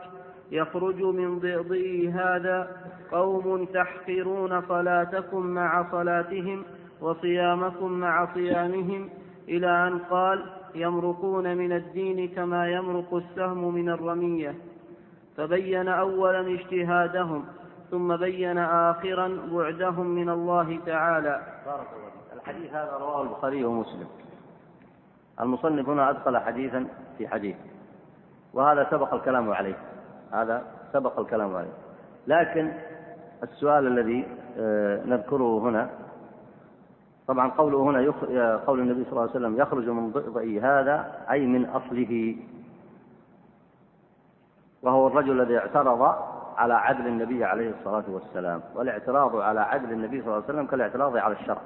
[0.50, 2.76] يخرج من ضئضئ هذا
[3.12, 6.64] قوم تحقرون صلاتكم مع صلاتهم
[7.00, 9.08] وصيامكم مع صيامهم
[9.48, 10.44] إلى أن قال
[10.74, 14.54] يمرقون من الدين كما يمرق السهم من الرمية.
[15.36, 17.44] فبين أولا اجتهادهم
[17.90, 21.42] ثم بين آخرا بعدهم من الله تعالى.
[21.66, 24.08] بارك الله الحديث هذا رواه البخاري ومسلم.
[25.40, 26.86] المصنف هنا أدخل حديثا
[27.18, 27.56] في حديث.
[28.54, 29.89] وهذا سبق الكلام عليه.
[30.32, 30.62] هذا
[30.92, 31.72] سبق الكلام عليه.
[32.26, 32.72] لكن
[33.42, 34.26] السؤال الذي
[34.58, 35.90] آه، نذكره هنا
[37.26, 38.12] طبعا قوله هنا
[38.56, 42.36] قول النبي صلى الله عليه وسلم يخرج من ضئضئ هذا أي من أصله.
[44.82, 46.02] وهو الرجل الذي اعترض
[46.56, 51.16] على عدل النبي عليه الصلاة والسلام والاعتراض على عدل النبي صلى الله عليه وسلم كالاعتراض
[51.16, 51.60] على الشرع.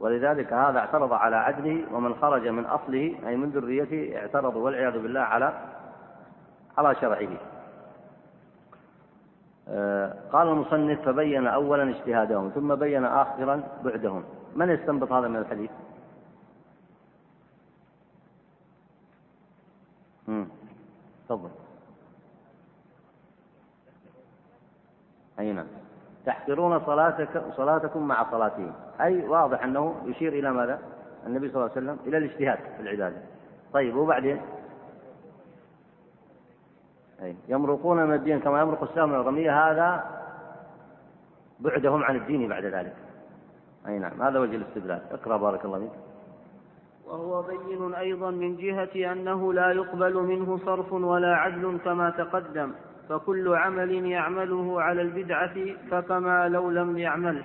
[0.00, 5.20] ولذلك هذا اعترض على عدله ومن خرج من أصله أي من ذريته اعترض والعياذ بالله
[5.20, 5.52] على
[6.78, 7.28] على شرعه.
[10.32, 14.24] قال المصنف فبين أولا اجتهادهم ثم بين آخرا بعدهم.
[14.56, 15.70] من يستنبط هذا من الحديث؟
[21.28, 21.50] تفضل.
[25.38, 25.66] أي نعم.
[26.26, 28.72] تحقرون صلاتك صلاتكم مع صلاتهم.
[29.00, 30.78] أي واضح أنه يشير إلى ماذا؟
[31.26, 33.16] النبي صلى الله عليه وسلم إلى الاجتهاد في العبادة.
[33.72, 34.40] طيب وبعدين؟
[37.22, 40.04] أي يمرقون من الدين كما يمرق السهم من الرمية هذا
[41.60, 42.96] بعدهم عن الدين بعد ذلك.
[43.86, 45.00] أي نعم هذا وجه الاستدلال.
[45.10, 45.90] اقرأ بارك الله فيك.
[47.08, 52.72] وهو بين أيضا من جهة أنه لا يقبل منه صرف ولا عدل كما تقدم
[53.08, 55.54] فكل عمل يعمله على البدعة
[55.90, 57.44] فكما لو لم يعمله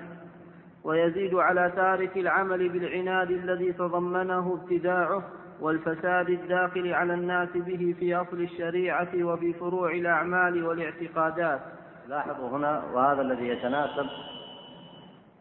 [0.84, 5.24] ويزيد على تارك العمل بالعناد الذي تضمنه ابتداعه.
[5.62, 11.62] والفساد الداخل على الناس به في أصل الشريعة وفي فروع الأعمال والاعتقادات.
[12.08, 14.06] لاحظوا هنا وهذا الذي يتناسب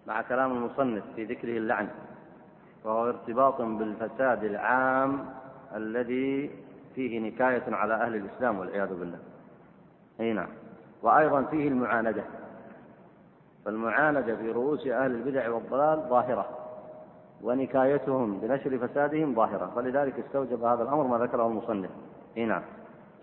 [0.06, 1.88] مع كلام المصنف في ذكره اللعن
[2.84, 5.26] وهو ارتباط بالفساد العام
[5.76, 6.50] الذي
[6.94, 9.18] فيه نكاية على أهل الإسلام والعياذ بالله.
[10.20, 10.48] أي نعم.
[11.02, 12.24] وأيضا فيه المعاندة.
[13.64, 16.61] فالمعاندة في رؤوس أهل البدع والضلال ظاهرة.
[17.42, 19.72] ونكايتهم بنشر فسادهم ظاهرة.
[19.76, 21.90] فلذلك استوجب هذا الأمر ما ذكره المصنف.
[22.36, 22.62] أي نعم.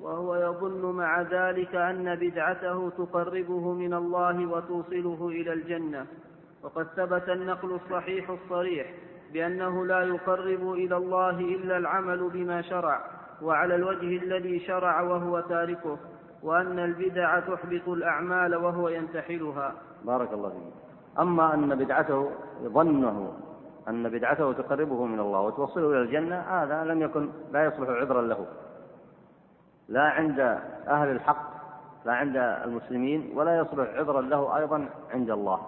[0.01, 6.05] وهو يظن مع ذلك أن بدعته تقربه من الله وتوصله إلى الجنة.
[6.63, 8.93] وقد ثبت النقل الصحيح الصريح
[9.33, 13.01] بأنه لا يقرب إلى الله إلا العمل بما شرع
[13.41, 15.97] وعلى الوجه الذي شرع وهو تاركه
[16.43, 19.73] وأن البدع تحبط الأعمال وهو ينتحلها.
[20.05, 20.73] بارك الله فيك.
[21.19, 22.31] أما أن بدعته
[22.63, 23.33] ظنه
[23.87, 28.47] أن بدعته تقربه من الله وتوصله إلى الجنة هذا لم يكن لا يصلح عذرا له.
[29.87, 30.39] لا عند
[30.87, 31.49] أهل الحق
[32.05, 35.61] لا عند المسلمين ولا يصلح عذرا له أيضا عند الله.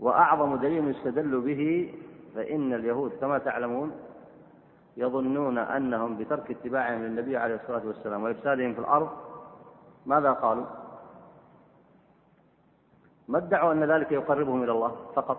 [0.00, 1.94] وأعظم دليل يستدل به
[2.34, 3.92] فإن اليهود كما تعلمون
[4.96, 9.08] يظنون أنهم بترك اتباعهم للنبي عليه الصلاة والسلام وإفسادهم في الأرض.
[10.06, 10.83] ماذا قالوا؟
[13.28, 15.38] ما ادعوا أن ذلك يقربهم إلى الله فقط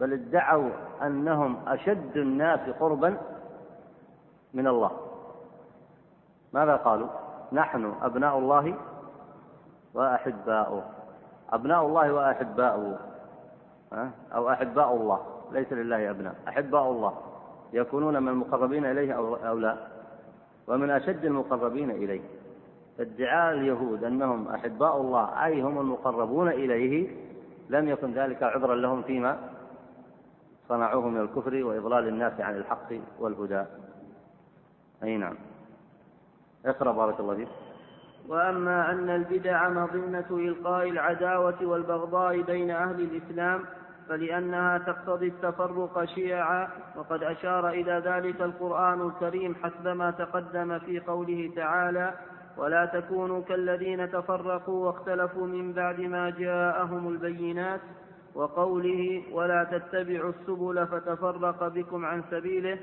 [0.00, 0.70] بل ادعوا
[1.02, 3.16] أنهم أشد الناس قربا
[4.54, 4.90] من الله.
[6.52, 7.08] ماذا قالوا؟
[7.52, 8.74] نحن أبناء الله
[9.94, 10.82] وأحباؤه.
[11.52, 12.98] أبناء الله وأحباؤه
[14.34, 15.20] أو أحباء الله
[15.52, 16.34] ليس لله أبناء.
[16.48, 17.14] أحباء الله
[17.72, 19.12] يكونون من المقربين إليه
[19.48, 19.76] أو لا؟
[20.66, 22.20] ومن أشد المقربين إليه.
[23.00, 27.08] ادعاء اليهود أنهم أحباء الله أي هم المقربون إليه
[27.70, 29.38] لم يكن ذلك عذرا لهم فيما
[30.68, 33.64] صنعوه من الكفر وإضلال الناس عن الحق والهدى.
[35.02, 35.34] أي نعم.
[36.66, 37.48] اقرأ بارك الله فيك.
[38.28, 43.64] وأما أن البدع مظنة إلقاء العداوة والبغضاء بين أهل الإسلام
[44.08, 52.14] فلأنها تقتضي التفرق شيعا وقد أشار إلى ذلك القرآن الكريم حسبما تقدم في قوله تعالى
[52.58, 57.80] ولا تكونوا كالذين تفرقوا واختلفوا من بعد ما جاءهم البينات
[58.34, 62.78] وقوله ولا تتبعوا السبل فتفرق بكم عن سبيله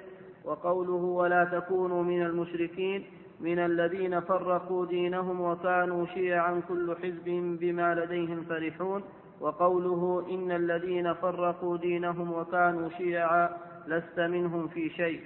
[0.46, 3.06] وقوله ولا تكونوا من المشركين
[3.40, 9.04] من الذين فرقوا دينهم وكانوا شيعا كل حزب بما لديهم فرحون
[9.42, 13.50] وقوله إن الذين فرقوا دينهم وكانوا شيعا
[13.88, 15.22] لست منهم في شيء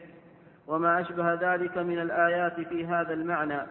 [0.67, 3.61] وما أشبه ذلك من الآيات في هذا المعنى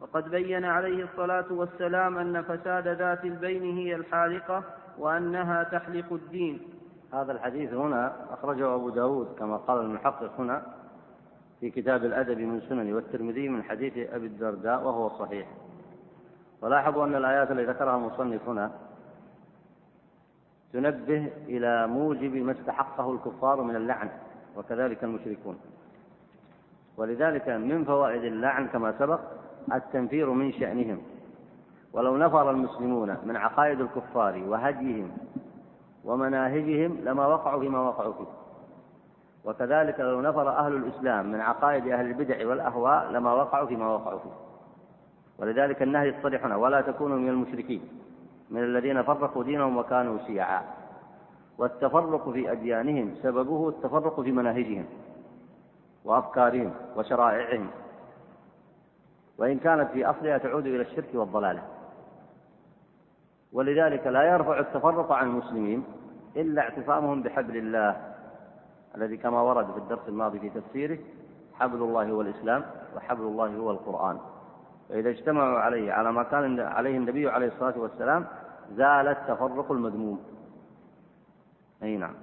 [0.00, 4.64] وقد بين عليه الصلاة والسلام أن فساد ذات البين هي الحالقة
[4.98, 6.60] وأنها تحلق الدين.
[7.12, 10.62] هذا الحديث هنا أخرجه أبو داود كما قال المحقق هنا
[11.60, 15.48] في كتاب الأدب من سنن والترمذي من حديث أبي الدرداء وهو صحيح.
[16.62, 18.70] ولاحظوا أن الآيات التي ذكرها المصنف هنا
[20.72, 24.10] تنبه إلى موجب ما استحقه الكفار من اللعن
[24.56, 25.58] وكذلك المشركون.
[26.96, 29.20] ولذلك من فوائد اللعن كما سبق
[29.72, 30.98] التنفير من شأنهم.
[31.92, 35.10] ولو نفر المسلمون من عقائد الكفار وهديهم
[36.04, 38.30] ومناهجهم لما وقعوا فيما وقعوا فيه.
[39.44, 44.48] وكذلك لو نفر أهل الإسلام من عقائد أهل البدع والأهواء لما وقعوا فيما وقعوا فيه.
[45.38, 47.80] ولذلك النهي الصريح هنا ولا تكونوا من المشركين
[48.50, 50.62] من الذين فرقوا دينهم وكانوا شيعا
[51.58, 54.86] والتفرق في أديانهم سببه التفرق في مناهجهم
[56.04, 57.70] وأفكارهم وشرائعهم.
[59.38, 61.62] وإن كانت في أصلها تعود إلى الشرك والضلالة.
[63.52, 65.84] ولذلك لا يرفع التفرق عن المسلمين
[66.36, 68.14] إلا اعتصامهم بحبل الله
[68.94, 70.98] الذي كما ورد في الدرس الماضي في تفسيره
[71.54, 72.64] حبل الله هو الإسلام
[72.96, 74.18] وحبل الله هو القرآن.
[74.88, 78.26] فإذا اجتمعوا عليه على ما كان عليه النبي عليه الصلاة والسلام
[78.76, 80.20] زال التفرق المذموم.
[81.82, 82.14] أي نعم.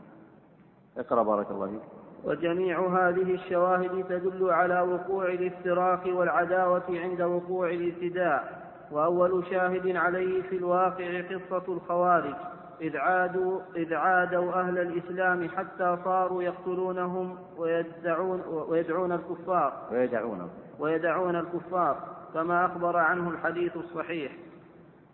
[0.97, 1.82] اقرأ بارك الله فيك.
[2.26, 10.57] وجميع هذه الشواهد تدل على وقوع الافتراق والعداوة عند وقوع الابتداء وأول شاهد عليه في
[10.57, 12.36] الواقع قصة الخوارج
[12.82, 19.73] إذ عادوا, إذ عادوا أهل الإسلام حتى صاروا يقتلونهم ويدعون, ويدعون الكفار.
[19.91, 20.49] ويدعون.
[20.80, 21.97] ويدعون الكفار
[22.34, 24.32] كما أخبر عنه الحديث الصحيح.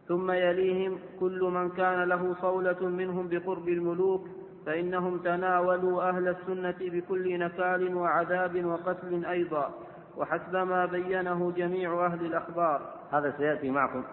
[0.07, 4.27] ثم يليهم كل من كان له صولة منهم بقرب الملوك
[4.65, 9.69] فإنهم تناولوا أهل السنة بكل نكال وعذاب وقتل أيضا
[10.17, 12.81] وحسب ما بينه جميع أهل الأخبار.
[13.11, 14.03] هذا سيأتي معكم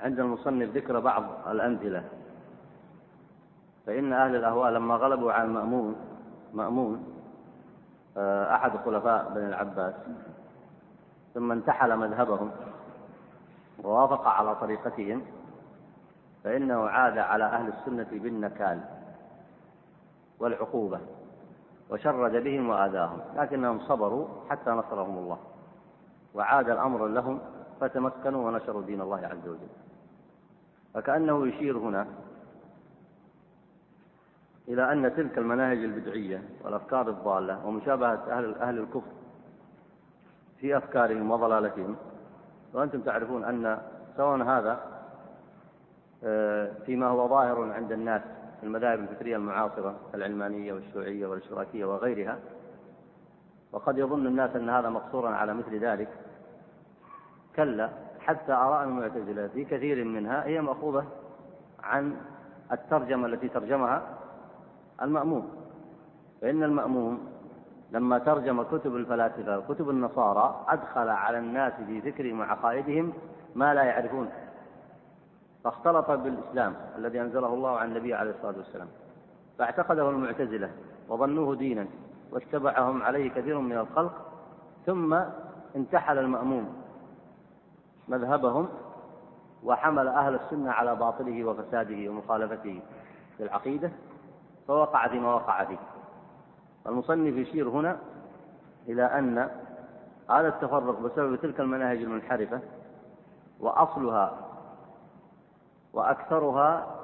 [0.00, 2.04] عند المصنف ذكر بعض الأمثلة.
[3.86, 5.96] فإن أهل الأهواء لما غلبوا على المأمون
[6.54, 7.16] مأمون
[8.16, 9.94] آه، أحد خلفاء بني العباس
[11.34, 12.50] ثم انتحل مذهبهم
[13.84, 15.22] ووافق على طريقتهم
[16.46, 18.80] فإنه عاد على أهل السنة بالنكال
[20.38, 21.00] والعقوبة
[21.90, 25.38] وشرد بهم وآذاهم لكنهم صبروا حتى نصرهم الله.
[26.34, 27.40] وعاد الأمر لهم
[27.80, 29.68] فتمكنوا ونشروا دين الله عز وجل.
[30.94, 32.06] فكأنه يشير هنا
[34.68, 39.12] إلى أن تلك المناهج البدعية والأفكار الضالة ومشابهة أهل أهل الكفر
[40.60, 41.96] في أفكارهم وضلالتهم.
[42.74, 43.78] وأنتم تعرفون أن
[44.16, 44.95] سواء هذا
[46.86, 48.22] فيما هو ظاهر عند الناس
[48.60, 52.38] في المذاهب الفكرية المعاصرة العلمانية والشيوعية والاشتراكية وغيرها.
[53.72, 56.08] وقد يظن الناس أن هذا مقصورا على مثل ذلك.
[57.56, 57.90] كلا
[58.20, 61.04] حتى آراء المعتزلة في كثير منها هي مأخوذة
[61.82, 62.16] عن
[62.72, 64.02] الترجمة التي ترجمها
[65.02, 65.48] المأموم.
[66.40, 67.36] فإن المأموم
[67.92, 73.12] لما ترجم كتب الفلاسفة وكتب النصارى أدخل على الناس في فكرهم وعقائدهم
[73.54, 74.30] ما لا يعرفون.
[75.66, 78.88] فاختلط بالإسلام الذي أنزله الله على النبي عليه الصلاة والسلام
[79.58, 80.70] فاعتقده المعتزلة
[81.08, 81.86] وظنوه دينا
[82.32, 84.12] واتبعهم عليه كثير من الخلق
[84.86, 85.18] ثم
[85.76, 86.82] انتحل المأموم
[88.08, 88.68] مذهبهم
[89.64, 92.80] وحمل أهل السنة على باطله وفساده ومخالفته
[93.36, 93.90] في العقيدة
[94.68, 95.78] فوقع فيما وقع فيه.
[96.86, 97.98] المصنف يشير هنا
[98.88, 99.38] إلى أن
[100.30, 102.60] هذا التفرق بسبب تلك المناهج المنحرفة
[103.60, 104.45] وأصلها
[105.96, 106.96] وأكثرها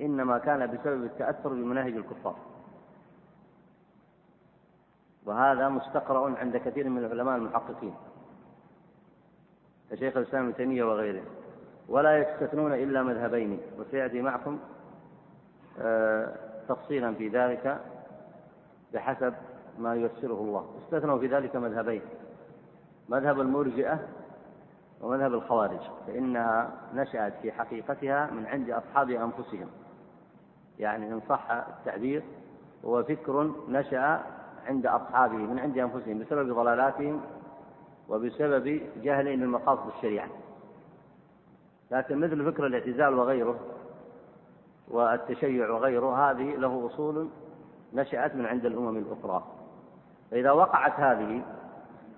[0.00, 2.36] إنما كان بسبب التأثر بمناهج الكفار.
[5.26, 7.94] وهذا مستقرأ عند كثير من العلماء المحققين
[9.90, 11.22] كشيخ الإسلام ابن تيمية وغيره.
[11.88, 14.58] ولا يستثنون إلا مذهبين وسيأتي معكم
[15.80, 16.34] آه،
[16.68, 17.80] تفصيلا في ذلك
[18.94, 19.34] بحسب
[19.78, 20.66] ما ييسره الله.
[20.84, 22.02] استثنوا في ذلك مذهبين.
[23.08, 24.08] مذهب المرجئة
[25.02, 29.68] ومذهب الخوارج فإنها نشأت في حقيقتها من عند أصحاب أنفسهم.
[30.78, 32.22] يعني إن صح التعبير
[32.84, 34.22] هو فكر نشأ
[34.66, 37.20] عند أصحابه من عند أنفسهم بسبب ضلالاتهم
[38.08, 40.28] وبسبب جهلهم من مقاصد الشريعة.
[41.90, 43.58] لكن مثل فكر الاعتزال وغيره
[44.88, 47.28] والتشيع وغيره هذه له أصول
[47.94, 49.44] نشأت من عند الأمم الأخرى.
[50.30, 51.42] فإذا وقعت هذه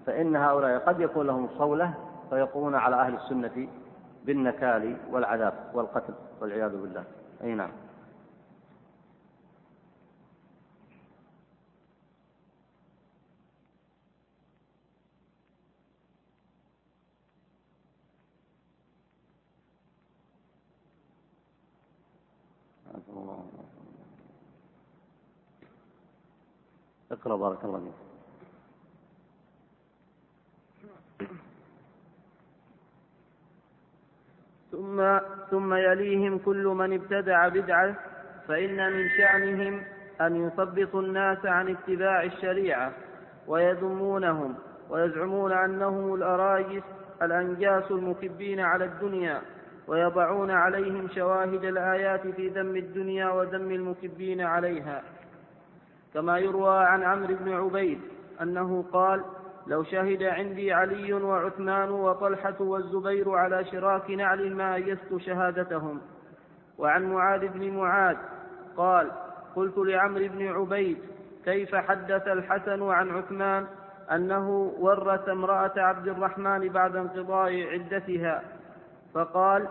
[0.06, 1.94] فإن هؤلاء قد يكون لهم صولة
[2.30, 3.68] فيقومون على أهل السنة
[4.24, 7.04] بالنكال والعذاب والقتل والعياذ بالله.
[7.42, 7.70] أي نعم.
[27.10, 28.09] اقرأ بارك الله فيك.
[34.80, 35.18] ثم
[35.50, 37.94] ثم يليهم كل من ابتدع بدعة
[38.48, 39.82] فإن من شأنهم
[40.20, 42.92] أن يثبطوا الناس عن اتباع الشريعة
[43.46, 44.54] ويذمونهم
[44.90, 46.82] ويزعمون أنهم الأراجس
[47.22, 49.40] الأنجاس المكبين على الدنيا
[49.88, 55.02] ويضعون عليهم شواهد الآيات في ذم الدنيا وذم المكبين عليها.
[56.14, 58.00] كما يروى عن عمرو بن عبيد
[58.42, 59.24] أنه قال
[59.66, 66.00] لو شهد عندي علي وعثمان وطلحة والزبير على شراك نعل ما أيست شهادتهم.
[66.78, 68.16] وعن معاذ بن معاذ
[68.76, 69.10] قال
[69.56, 70.98] قلت لعمرو بن عبيد
[71.44, 73.66] كيف حدث الحسن عن عثمان
[74.12, 78.42] أنه ورث امرأة عبد الرحمن بعد انقضاء عدتها؟
[79.14, 79.68] فقال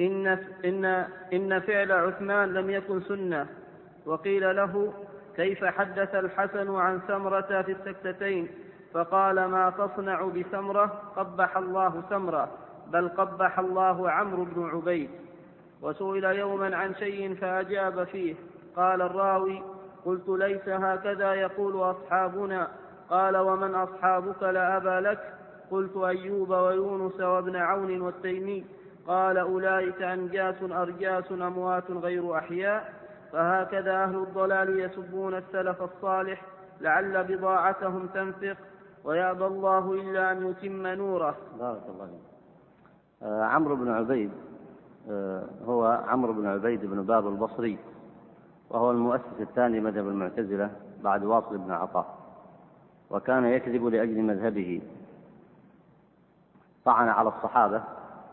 [0.00, 0.26] إن,
[0.64, 0.84] إن,
[1.32, 3.46] إن فعل عثمان لم يكن سنة.
[4.06, 4.92] وقيل له
[5.36, 8.48] كيف حدث الحسن عن سمرة في السكتتين؟
[8.94, 10.84] فقال ما تصنع بسمرة
[11.16, 12.48] قبح الله سمرة
[12.92, 15.10] بل قبح الله عمرو بن عبيد.
[15.82, 18.34] وسئل يوما عن شيء فأجاب فيه.
[18.76, 19.62] قال الراوي
[20.04, 22.68] قلت ليس هكذا يقول أصحابنا.
[23.10, 25.34] قال ومن أصحابك لا أبا لك؟
[25.70, 28.64] قلت أيوب ويونس وابن عون والتيمي.
[29.06, 33.03] قال أولئك أنجاس أرجاس أموات غير أحياء.
[33.34, 36.42] فهكذا أهل الضلال يسبون السلف الصالح
[36.80, 38.56] لعل بضاعتهم تنفق
[39.04, 41.36] ويأبى الله إلا أن يتم نوره.
[41.58, 42.20] بارك الله فيك.
[43.22, 44.30] آه عمرو بن عبيد
[45.10, 47.78] آه هو عمرو بن عبيد بن باب البصري
[48.70, 50.70] وهو المؤسس الثاني مذهب المعتزلة
[51.04, 52.18] بعد واصل بن عطاء
[53.10, 54.82] وكان يكذب لأجل مذهبه.
[56.84, 57.82] طعن على الصحابة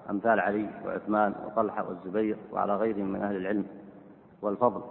[0.10, 3.66] أمثال علي وعثمان وطلحة والزبير وعلى غيرهم من أهل العلم.
[4.41, 4.81] والفضل.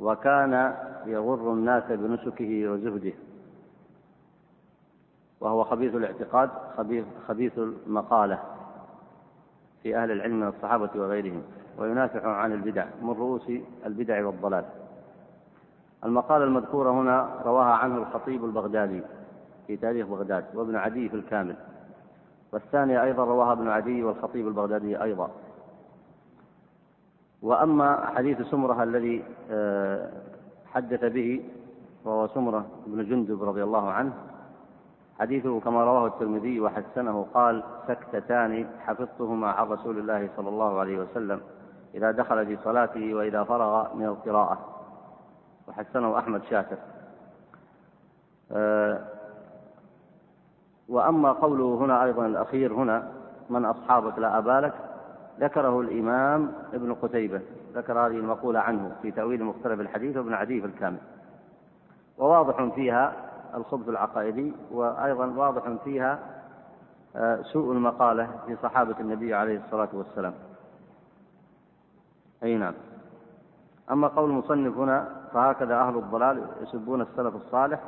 [0.00, 0.74] وكان
[1.06, 3.12] يغر الناس بنسكه وزهده.
[5.40, 8.38] وهو خبيث الاعتقاد خبيث, خبيث المقالة
[9.82, 11.42] في أهل العلم من الصحابة وغيرهم
[11.78, 13.50] وينافع عن البدع من رؤوس
[13.86, 14.64] البدع والضلال.
[16.04, 19.02] المقالة المذكورة هنا رواها عنه الخطيب البغدادي
[19.66, 21.56] في تاريخ بغداد وابن عدي في الكامل.
[22.52, 25.30] والثانية أيضا رواها ابن عدي والخطيب البغدادي أيضا.
[27.42, 30.10] وأما حديث سمرة الذي آه،
[30.66, 31.44] حدث به
[32.04, 34.12] وهو سمرة بن جندب رضي الله عنه
[35.18, 41.40] حديثه كما رواه الترمذي وحسنه قال سكتتان حفظتهما عن رسول الله صلى الله عليه وسلم
[41.94, 44.58] إذا دخل في صلاته وإذا فرغ من القراءة.
[45.68, 46.76] وحسنه أحمد شاكر.
[48.52, 49.00] آه،
[50.88, 53.12] وأما قوله هنا أيضا الأخير هنا
[53.50, 54.74] من أصحابك لا أبالك
[55.40, 57.40] ذكره الإمام ابن قتيبة
[57.74, 60.98] ذكر هذه المقولة عنه في تأويل مختلف الحديث وابن عدي في الكامل.
[62.18, 63.12] وواضح فيها
[63.54, 66.18] الخبث العقائدي وأيضا واضح فيها
[67.16, 70.34] آه، سوء المقالة في صحابة النبي عليه الصلاة والسلام.
[72.42, 72.74] أي نعم.
[73.90, 77.80] أما قول المصنف هنا فهكذا أهل الضلال يسبون السلف الصالح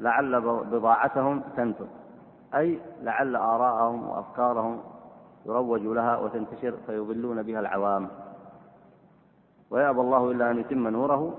[0.00, 1.86] لعل بضاعتهم تنفذ
[2.54, 4.80] أي لعل آراءهم وأفكارهم
[5.46, 8.08] يروج لها وتنتشر فيضلون بها العوام.
[9.70, 11.34] ويأبى الله إلا أن يتم نوره.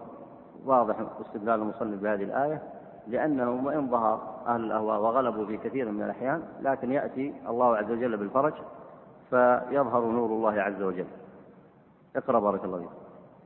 [0.66, 0.96] واضح
[1.26, 2.62] استدلال المصنف بهذه الآية
[3.08, 8.18] لأنه وإن ظهر أهل الأهواء وغلبوا في كثير من الأحيان لكن يأتي الله عز وجل
[8.18, 8.54] بالفرج
[9.30, 11.06] فيظهر نور الله عز وجل.
[12.16, 12.90] اقرأ بارك الله فيك.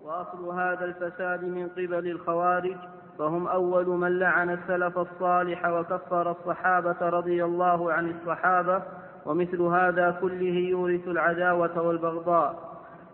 [0.03, 2.75] وأصل هذا الفساد من قبل الخوارج
[3.19, 8.83] فهم أول من لعن السلف الصالح وكفر الصحابة رضي الله عن الصحابة
[9.25, 12.69] ومثل هذا كله يورث العداوة والبغضاء.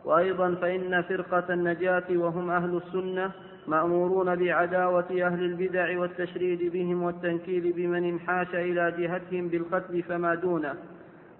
[0.06, 3.32] وأيضا فإن فرقة النجاة وهم أهل السنة
[3.68, 10.76] مأمورون بعداوة أهل البدع والتشريد بهم والتنكيل بمن انحاش إلى جهتهم بالقتل فما دونه.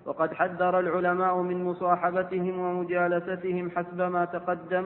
[0.06, 4.86] وقد حذر العلماء من مصاحبتهم ومجالستهم حسب ما تقدم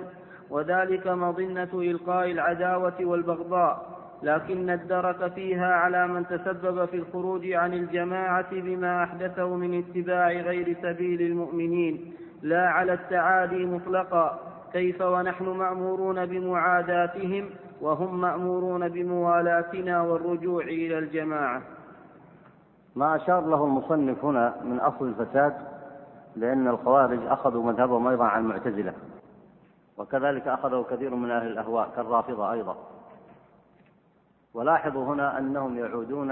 [0.49, 3.98] وذلك مظنة إلقاء العداوة والبغضاء.
[4.23, 10.77] لكن الدرك فيها على من تسبب في الخروج عن الجماعة بما أحدثه من اتباع غير
[10.81, 14.39] سبيل المؤمنين لا على التعادي مطلقا.
[14.73, 17.49] كيف ونحن مأمورون بمعاداتهم
[17.81, 21.61] وهم مأمورون بموالاتنا والرجوع إلى الجماعة؟
[22.95, 25.53] ما أشار له المصنف هنا من أصل الفساد
[26.35, 28.93] لأن الخوارج أخذوا مذهبهم أيضا عن المعتزلة
[29.97, 32.77] وكذلك أخذه كثير من أهل الأهواء كالرافضة أيضا.
[34.53, 36.31] ولاحظوا هنا أنهم يعودون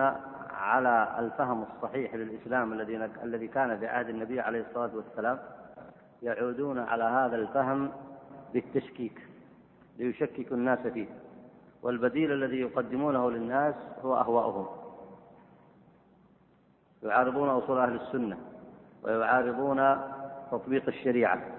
[0.52, 5.40] على الفهم الصحيح للإسلام الذي الذي كان في عهد النبي عليه الصلاة والسلام
[6.24, 7.92] يعودون على هذا الفهم
[8.54, 9.28] بالتشكيك
[9.98, 11.08] ليشككوا الناس فيه.
[11.84, 14.68] والبديل الذي يقدمونه للناس هو أهواؤهم.
[17.04, 18.38] يعارضون أصول أهل السنة
[19.04, 19.98] ويعارضون
[20.52, 21.57] تطبيق الشريعة.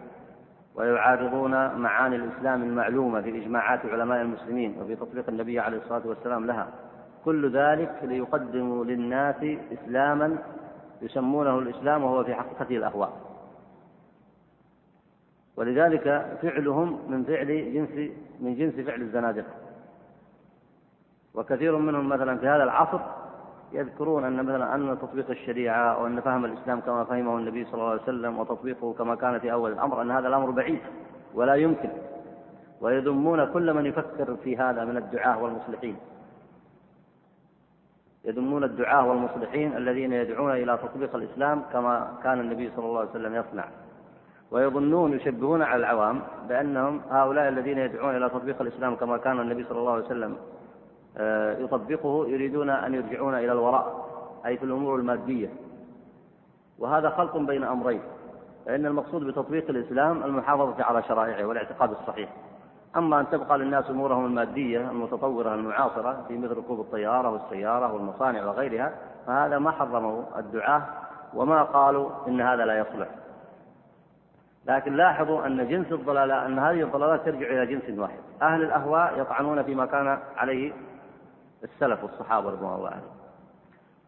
[0.79, 6.69] ويعارضون معاني الإسلام المعلومة في إجماعات علماء المسلمين وفي تطبيق النبي عليه الصلاة والسلام لها.
[7.25, 9.37] كل ذلك ليقدموا للناس
[9.73, 10.39] إسلاما
[11.03, 13.13] يسمونه الإسلام وهو في حقيقته الأهواء.
[15.57, 18.11] ولذلك فعلهم من فعل جنس
[18.41, 19.55] من جنس فعل الزنادقة.
[21.35, 23.01] وكثير منهم مثلا في هذا العصر
[23.73, 28.03] يذكرون أن مثلا أن تطبيق الشريعة وأن فهم الإسلام كما فهمه النبي صلى الله عليه
[28.03, 30.81] وسلم وتطبيقه كما كان في أول الأمر أن هذا الأمر بعيد
[31.35, 31.91] ولا يمكن
[32.81, 35.97] ويذمون كل من يفكر في هذا من الدعاة والمصلحين.
[38.25, 43.35] يذمون الدعاة والمصلحين الذين يدعون إلى تطبيق الإسلام كما كان النبي صلى الله عليه وسلم
[43.35, 43.65] يصنع.
[44.51, 49.79] ويظنون يشبهون على العوام بأنهم هؤلاء الذين يدعون إلى تطبيق الإسلام كما كان النبي صلى
[49.79, 50.37] الله عليه وسلم
[51.59, 54.09] يطبقه يريدون أن يرجعون إلى الوراء
[54.47, 55.49] أي في الأمور المادية.
[56.79, 58.01] وهذا خلط بين أمرين
[58.67, 62.29] فإن المقصود بتطبيق الإسلام المحافظة على شرائعه والاعتقاد الصحيح.
[62.97, 68.93] أما أن تبقى للناس أمورهم المادية المتطورة المعاصرة في مثل ركوب الطيارة والسيارة والمصانع وغيرها
[69.27, 70.83] فهذا ما حرمه الدعاة
[71.35, 73.09] وما قالوا إن هذا لا يصلح.
[74.67, 78.19] لكن لاحظوا أن جنس الضلالة أن هذه الضلالات ترجع إلى جنس واحد.
[78.43, 80.73] أهل الأهواء يطعنون فيما كان عليه
[81.65, 83.19] السلف والصحابة رضوان الله عليهم.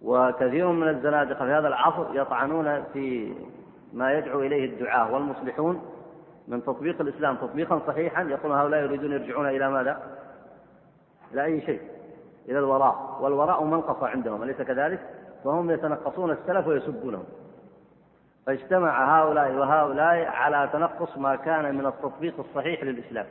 [0.03, 3.35] وكثير من الزنادقة في هذا العصر يطعنون في
[3.93, 5.83] ما يدعو إليه الدعاة والمصلحون
[6.49, 10.03] من تطبيق الإسلام تطبيقا صحيحا يقول هؤلاء يريدون يرجعون إلى ماذا؟
[11.33, 11.81] إلى أي شيء؟
[12.49, 13.19] إلى الوراء.
[13.21, 15.01] والوراء منقصة عندهم أليس كذلك؟
[15.45, 17.25] فهم يتنقصون السلف ويسبونهم.
[18.47, 23.27] فاجتمع هؤلاء وهؤلاء على تنقص ما كان من التطبيق الصحيح للإسلام.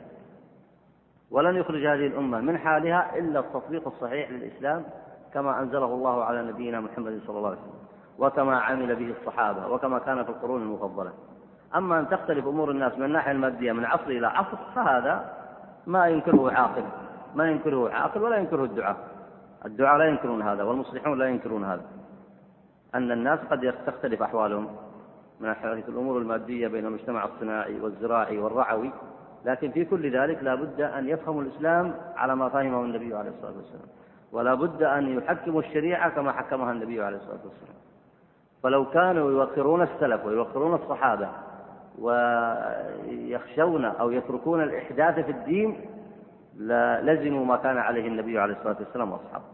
[1.30, 4.84] ولن يخرج هذه الأمة من حالها إلا التطبيق الصحيح للإسلام
[5.34, 7.80] كما أنزله الله على نبينا محمد صلى الله عليه وسلم
[8.18, 11.12] وكما عمل به الصحابة وكما كان في القرون المفضلة.
[11.76, 15.32] أما أن تختلف أمور الناس من الناحية المادية من عصر إلى عصر فهذا
[15.86, 16.84] ما ينكره عاقل
[17.34, 18.96] ما ينكره عاقل ولا ينكره الدعاء.
[19.64, 21.82] الدعاء لا ينكرون هذا والمصلحون لا ينكرون هذا.
[22.94, 24.68] أن الناس قد تختلف أحوالهم
[25.40, 28.90] من ناحية الأمور المادية بين المجتمع الصناعي والزراعي والرعوي
[29.44, 33.56] لكن في كل ذلك لا بد أن يفهموا الإسلام على ما فهمه النبي عليه الصلاة
[33.56, 33.88] والسلام.
[34.32, 37.80] ولا بد أن يحكموا الشريعة كما حكمها النبي عليه الصلاة والسلام.
[38.62, 41.28] فلو كانوا يوقرون السلف ويوقرون الصحابة
[41.98, 45.80] ويخشون أو يتركون الإحداث في الدين
[46.56, 49.44] للزموا ما كان عليه النبي عليه الصلاة والسلام وأصحابه.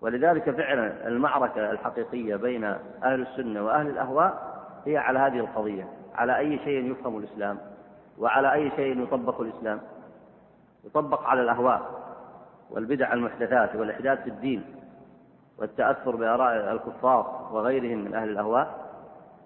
[0.00, 2.64] ولذلك فعلا المعركة الحقيقية بين
[3.04, 7.58] أهل السنة وأهل الأهواء هي على هذه القضية على أي شيء يفهم الإسلام.
[8.18, 9.80] وعلى أي شيء يطبق الإسلام؟
[10.84, 12.06] يطبق على الأهواء
[12.70, 14.64] والبدع المحدثات والإحداث في الدين
[15.58, 18.86] والتأثر بآراء الكفار وغيرهم من أهل الأهواء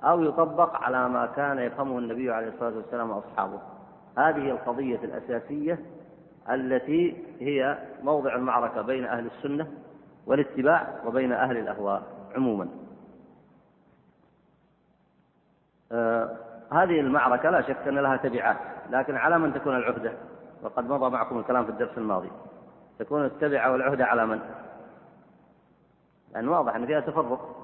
[0.05, 3.59] أو يطبق على ما كان يفهمه النبي عليه الصلاة والسلام وأصحابه.
[4.19, 5.79] هذه القضية الأساسية
[6.51, 9.71] التي هي موضع المعركة بين أهل السنة
[10.27, 12.03] والاتباع وبين أهل الأهواء
[12.37, 12.69] عموما.
[15.93, 18.57] آه هذه المعركة لا شك أن لها تبعات
[18.91, 20.13] لكن على من تكون العهدة
[20.63, 22.31] وقد مضى معكم الكلام في الدرس الماضي
[22.99, 24.41] تكون التبعة والعهدة على من؟
[26.35, 27.57] لأن واضح أن فيها تفرق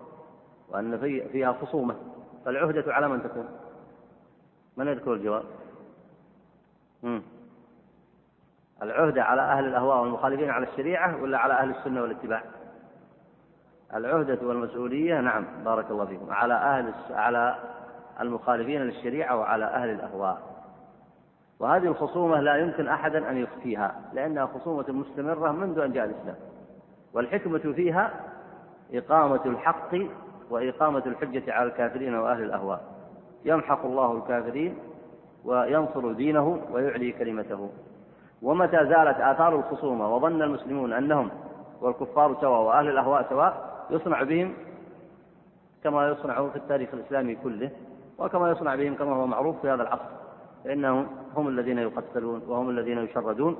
[0.68, 1.94] وأن في فيها خصومة
[2.44, 3.48] فالعهدة على من تكون؟
[4.76, 5.42] من يذكر الجواب؟
[7.02, 7.22] مم.
[8.82, 12.42] العهدة على أهل الأهواء والمخالفين على الشريعة ولا على أهل السنة والاتباع؟
[13.94, 17.56] العهدة والمسؤولية نعم بارك الله فيكم على أهل على
[18.20, 20.42] المخالفين للشريعة وعلى أهل الأهواء.
[21.60, 26.36] وهذه الخصومة لا يمكن أحدا أن يخفيها لأنها خصومة مستمرة منذ أن جاء الإسلام.
[27.14, 28.10] والحكمة فيها
[28.94, 29.94] إقامة الحق
[30.50, 32.80] وإقامة الحجة على الكافرين وأهل الأهواء.
[33.44, 34.78] يمحق الله الكافرين
[35.44, 37.70] وينصر دينه ويعلي كلمته.
[38.42, 41.30] ومتى زالت آثار الخصومة وظن المسلمون أنهم
[41.80, 44.54] والكفار سواء وأهل الأهواء سواء يصنع بهم
[45.84, 47.70] كما يصنع في التاريخ الإسلامي كله
[48.18, 50.16] وكما يصنع بهم كما هو معروف في هذا العصر
[50.64, 51.06] فإنهم
[51.36, 53.56] هم الذين يقتلون وهم الذين يشردون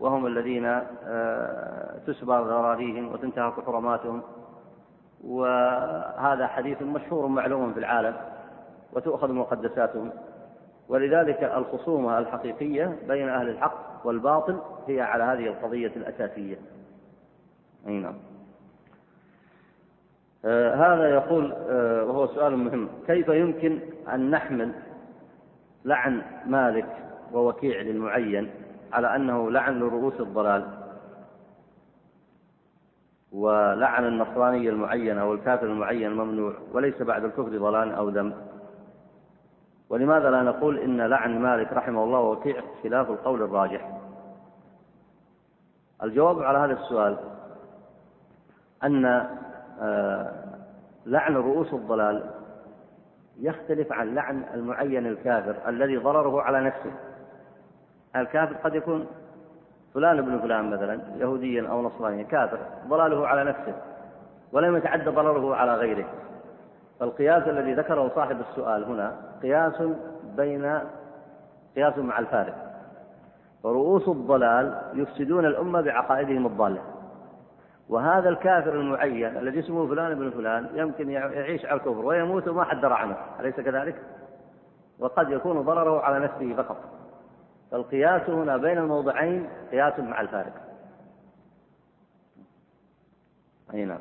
[0.00, 0.64] وهم الذين
[1.04, 4.22] آه، تسبى ذراريهم وتنتهك حرماتهم.
[5.24, 8.16] وهذا حديث مشهور معلوم في العالم
[8.92, 10.10] وتؤخذ مقدساتهم.
[10.88, 14.58] ولذلك الخصومة الحقيقية بين أهل الحق والباطل
[14.88, 16.56] هي على هذه القضية الأساسية.
[17.86, 18.14] أي نعم.
[20.74, 22.88] هذا يقول آه وهو سؤال مهم.
[23.06, 23.78] كيف يمكن
[24.14, 24.72] أن نحمل
[25.84, 26.86] لعن مالك
[27.32, 28.50] ووكيع للمعين
[28.92, 30.64] على أنه لعن لرؤوس الضلال
[33.32, 38.34] ولعن النصراني المعين أو الكافر المعين ممنوع وليس بعد الكفر ضلال أو ذنب
[39.88, 44.00] ولماذا لا نقول إن لعن مالك رحمه الله وكيع خلاف القول الراجح؟
[46.02, 47.16] الجواب على هذا السؤال
[48.84, 49.28] أن آه،
[51.06, 52.22] لعن رؤوس الضلال
[53.40, 56.92] يختلف عن لعن المعين الكافر الذي ضرره على نفسه.
[58.16, 59.06] الكافر قد يكون
[59.94, 63.74] فلان ابن فلان مثلا يهوديا أو نصرانيا كافر ضلاله على نفسه
[64.52, 66.06] ولم يتعدى ضرره على غيره.
[67.00, 69.82] فالقياس الذي ذكره صاحب السؤال هنا قياس
[70.36, 70.80] بين
[71.76, 72.54] قياس مع الفارق.
[73.62, 76.82] ورؤوس الضلال يفسدون الأمة بعقائدهم الضالة.
[77.88, 82.80] وهذا الكافر المعين الذي اسمه فلان ابن فلان يمكن يعيش على الكفر ويموت وما حد
[82.80, 84.02] درى عنه أليس كذلك؟
[84.98, 86.76] وقد يكون ضرره على نفسه فقط.
[87.70, 90.52] فالقياس هنا بين الموضعين قياس مع الفارق.
[93.74, 94.00] أي نعم.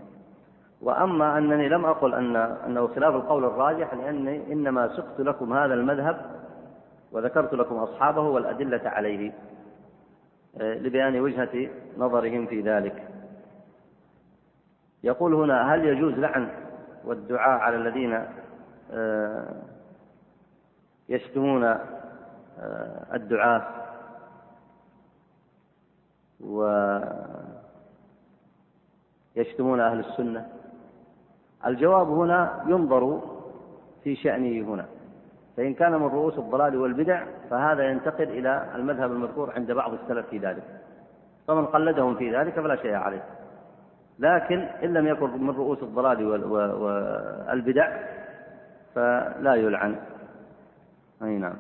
[0.81, 6.43] وأما أنني لم أقل أن أنه خلاف القول الراجح لأني إنما سقت لكم هذا المذهب
[7.11, 9.31] وذكرت لكم أصحابه والأدلة عليه
[10.61, 13.07] آه، لبيان وجهة نظرهم في ذلك.
[15.03, 16.49] يقول هنا هل يجوز لعن
[17.05, 18.25] والدعاء على الذين
[18.91, 19.53] آه،
[21.09, 21.79] يشتمون آه،
[23.13, 23.63] الدعاة
[29.35, 30.47] ويشتمون أهل السنة؟
[31.65, 33.21] الجواب هنا ينظر
[34.03, 34.85] في شأنه هنا.
[35.57, 40.37] فإن كان من رؤوس الضلال والبدع فهذا ينتقل إلى المذهب المذكور عند بعض السلف في
[40.37, 40.63] ذلك.
[41.47, 43.23] فمن قلدهم في ذلك فلا شيء عليه.
[44.19, 47.97] لكن إن لم يكن من رؤوس الضلال والبدع
[48.95, 49.95] فلا يلعن.
[51.23, 51.55] أي نعم.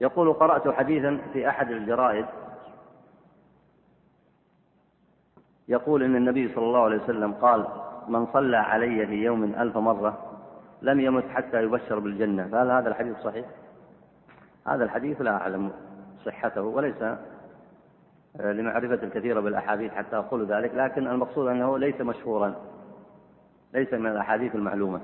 [0.00, 2.26] يقول قرأت حديثا في أحد الجرائد
[5.68, 7.66] يقول إن النبي صلى الله عليه وسلم قال
[8.08, 10.18] من صلى علي في يوم ألف مرة
[10.82, 12.48] لم يمت حتى يبشر بالجنة.
[12.48, 13.46] فهل هذا الحديث صحيح؟
[14.66, 15.70] هذا الحديث لا أعلم
[16.24, 17.04] صحته وليس
[18.40, 22.54] لمعرفة الكثير بالأحاديث حتى أقول ذلك لكن المقصود أنه ليس مشهورا
[23.74, 25.00] ليس من الأحاديث المعلومة.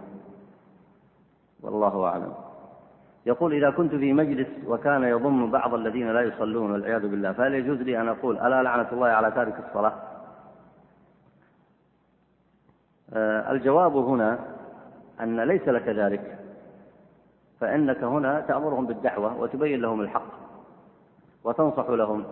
[1.61, 2.33] والله أعلم.
[3.27, 7.79] يقول إذا كنت في مجلس وكان يضم بعض الذين لا يصلون والعياذ بالله فهل يجوز
[7.79, 9.93] لي أن أقول ألا لعنة الله على تارك الصلاة؟
[13.15, 14.39] آه، الجواب هنا
[15.21, 16.39] أن ليس لك ذلك
[17.61, 20.33] فإنك هنا تأمرهم بالدعوة وتبين لهم الحق
[21.45, 22.25] وتنصح لهم.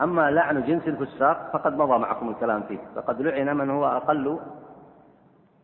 [0.00, 2.78] أما لعن جنس الفساق فقد مضى معكم الكلام فيه.
[2.94, 4.38] فقد لعن من هو أقل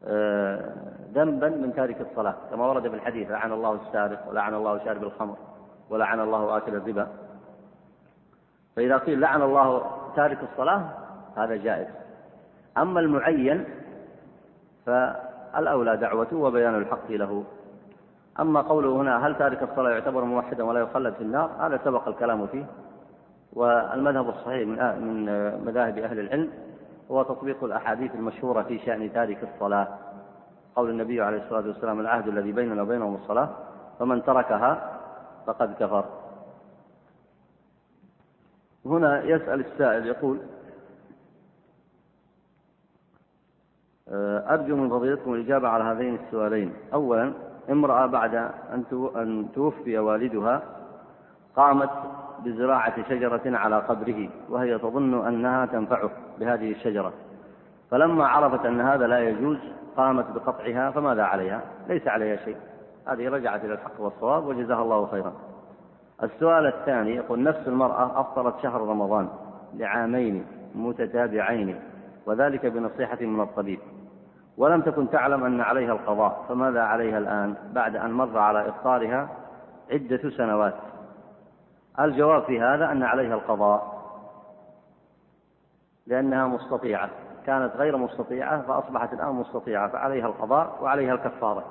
[0.07, 0.73] آه،
[1.15, 2.35] ذنبا من تارك الصلاة.
[2.51, 5.37] كما ورد في الحديث لعن الله السارق ولعن الله شارب الخمر
[5.91, 7.09] ولعن الله آكل الربا.
[8.77, 10.83] فإذا قيل لعن الله تارك الصلاة
[11.37, 11.89] هذا جائز.
[12.79, 13.65] أما المعين
[14.87, 17.45] فالأولى دعوته وبيان الحق له.
[18.41, 22.47] أما قوله هنا هل تارك الصلاة يعتبر موحدا ولا يخلد في النار؟ هذا سبق الكلام
[22.47, 22.65] فيه.
[23.55, 25.25] والمذهب الصحيح من من
[25.65, 26.51] مذاهب أهل العلم
[27.11, 29.89] هو تطبيق الأحاديث المشهورة في شأن تارك الصلاة.
[30.77, 33.49] قول النبي عليه الصلاة والسلام العهد الذي بيننا وبينهم الصلاة
[33.99, 35.01] فمن تركها
[35.47, 36.05] فقد كفر.
[38.87, 40.39] هنا يسأل السائل يقول
[44.49, 46.73] أرجو من فضيلتكم الإجابة على هذين السؤالين.
[46.95, 47.33] أولا
[47.71, 48.35] امرأة بعد
[49.17, 50.63] أن توفي والدها
[51.57, 51.91] قامت
[52.45, 56.11] بزراعة شجرة على قبره وهي تظن أنها تنفعه
[56.41, 57.13] بهذه الشجرة.
[57.91, 59.59] فلما عرفت أن هذا لا يجوز
[59.97, 62.57] قامت بقطعها فماذا عليها؟ ليس عليها شيء.
[63.07, 65.33] هذه رجعت إلى الحق والصواب وجزاها الله خيرا.
[66.23, 69.29] السؤال الثاني يقول نفس المرأة أفطرت شهر رمضان
[69.75, 70.45] لعامين
[70.75, 71.81] متتابعين
[72.27, 73.79] وذلك بنصيحة من الطبيب.
[74.57, 79.29] ولم تكن تعلم أن عليها القضاء فماذا عليها الآن؟ بعد أن مر على إفطارها
[79.91, 80.75] عدة سنوات.
[82.01, 84.05] الجواب في هذا أن عليها القضاء
[86.07, 87.11] لأنها مستطيعة.
[87.47, 91.65] كانت غير مستطيعة فأصبحت الآن مستطيعة فعليها القضاء وعليها الكفارة.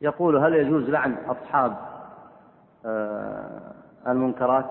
[0.00, 1.76] يقول هل يجوز لعن أصحاب
[2.86, 3.72] آه،
[4.06, 4.70] المنكرات؟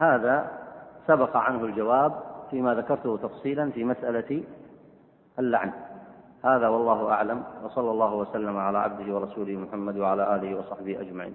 [0.00, 0.50] هذا
[1.06, 4.44] سبق عنه الجواب فيما ذكرته تفصيلا في مسألة
[5.38, 5.72] اللعن.
[6.44, 11.34] هذا والله أعلم وصلى الله وسلم على عبده ورسوله محمد وعلى آله وصحبه أجمعين.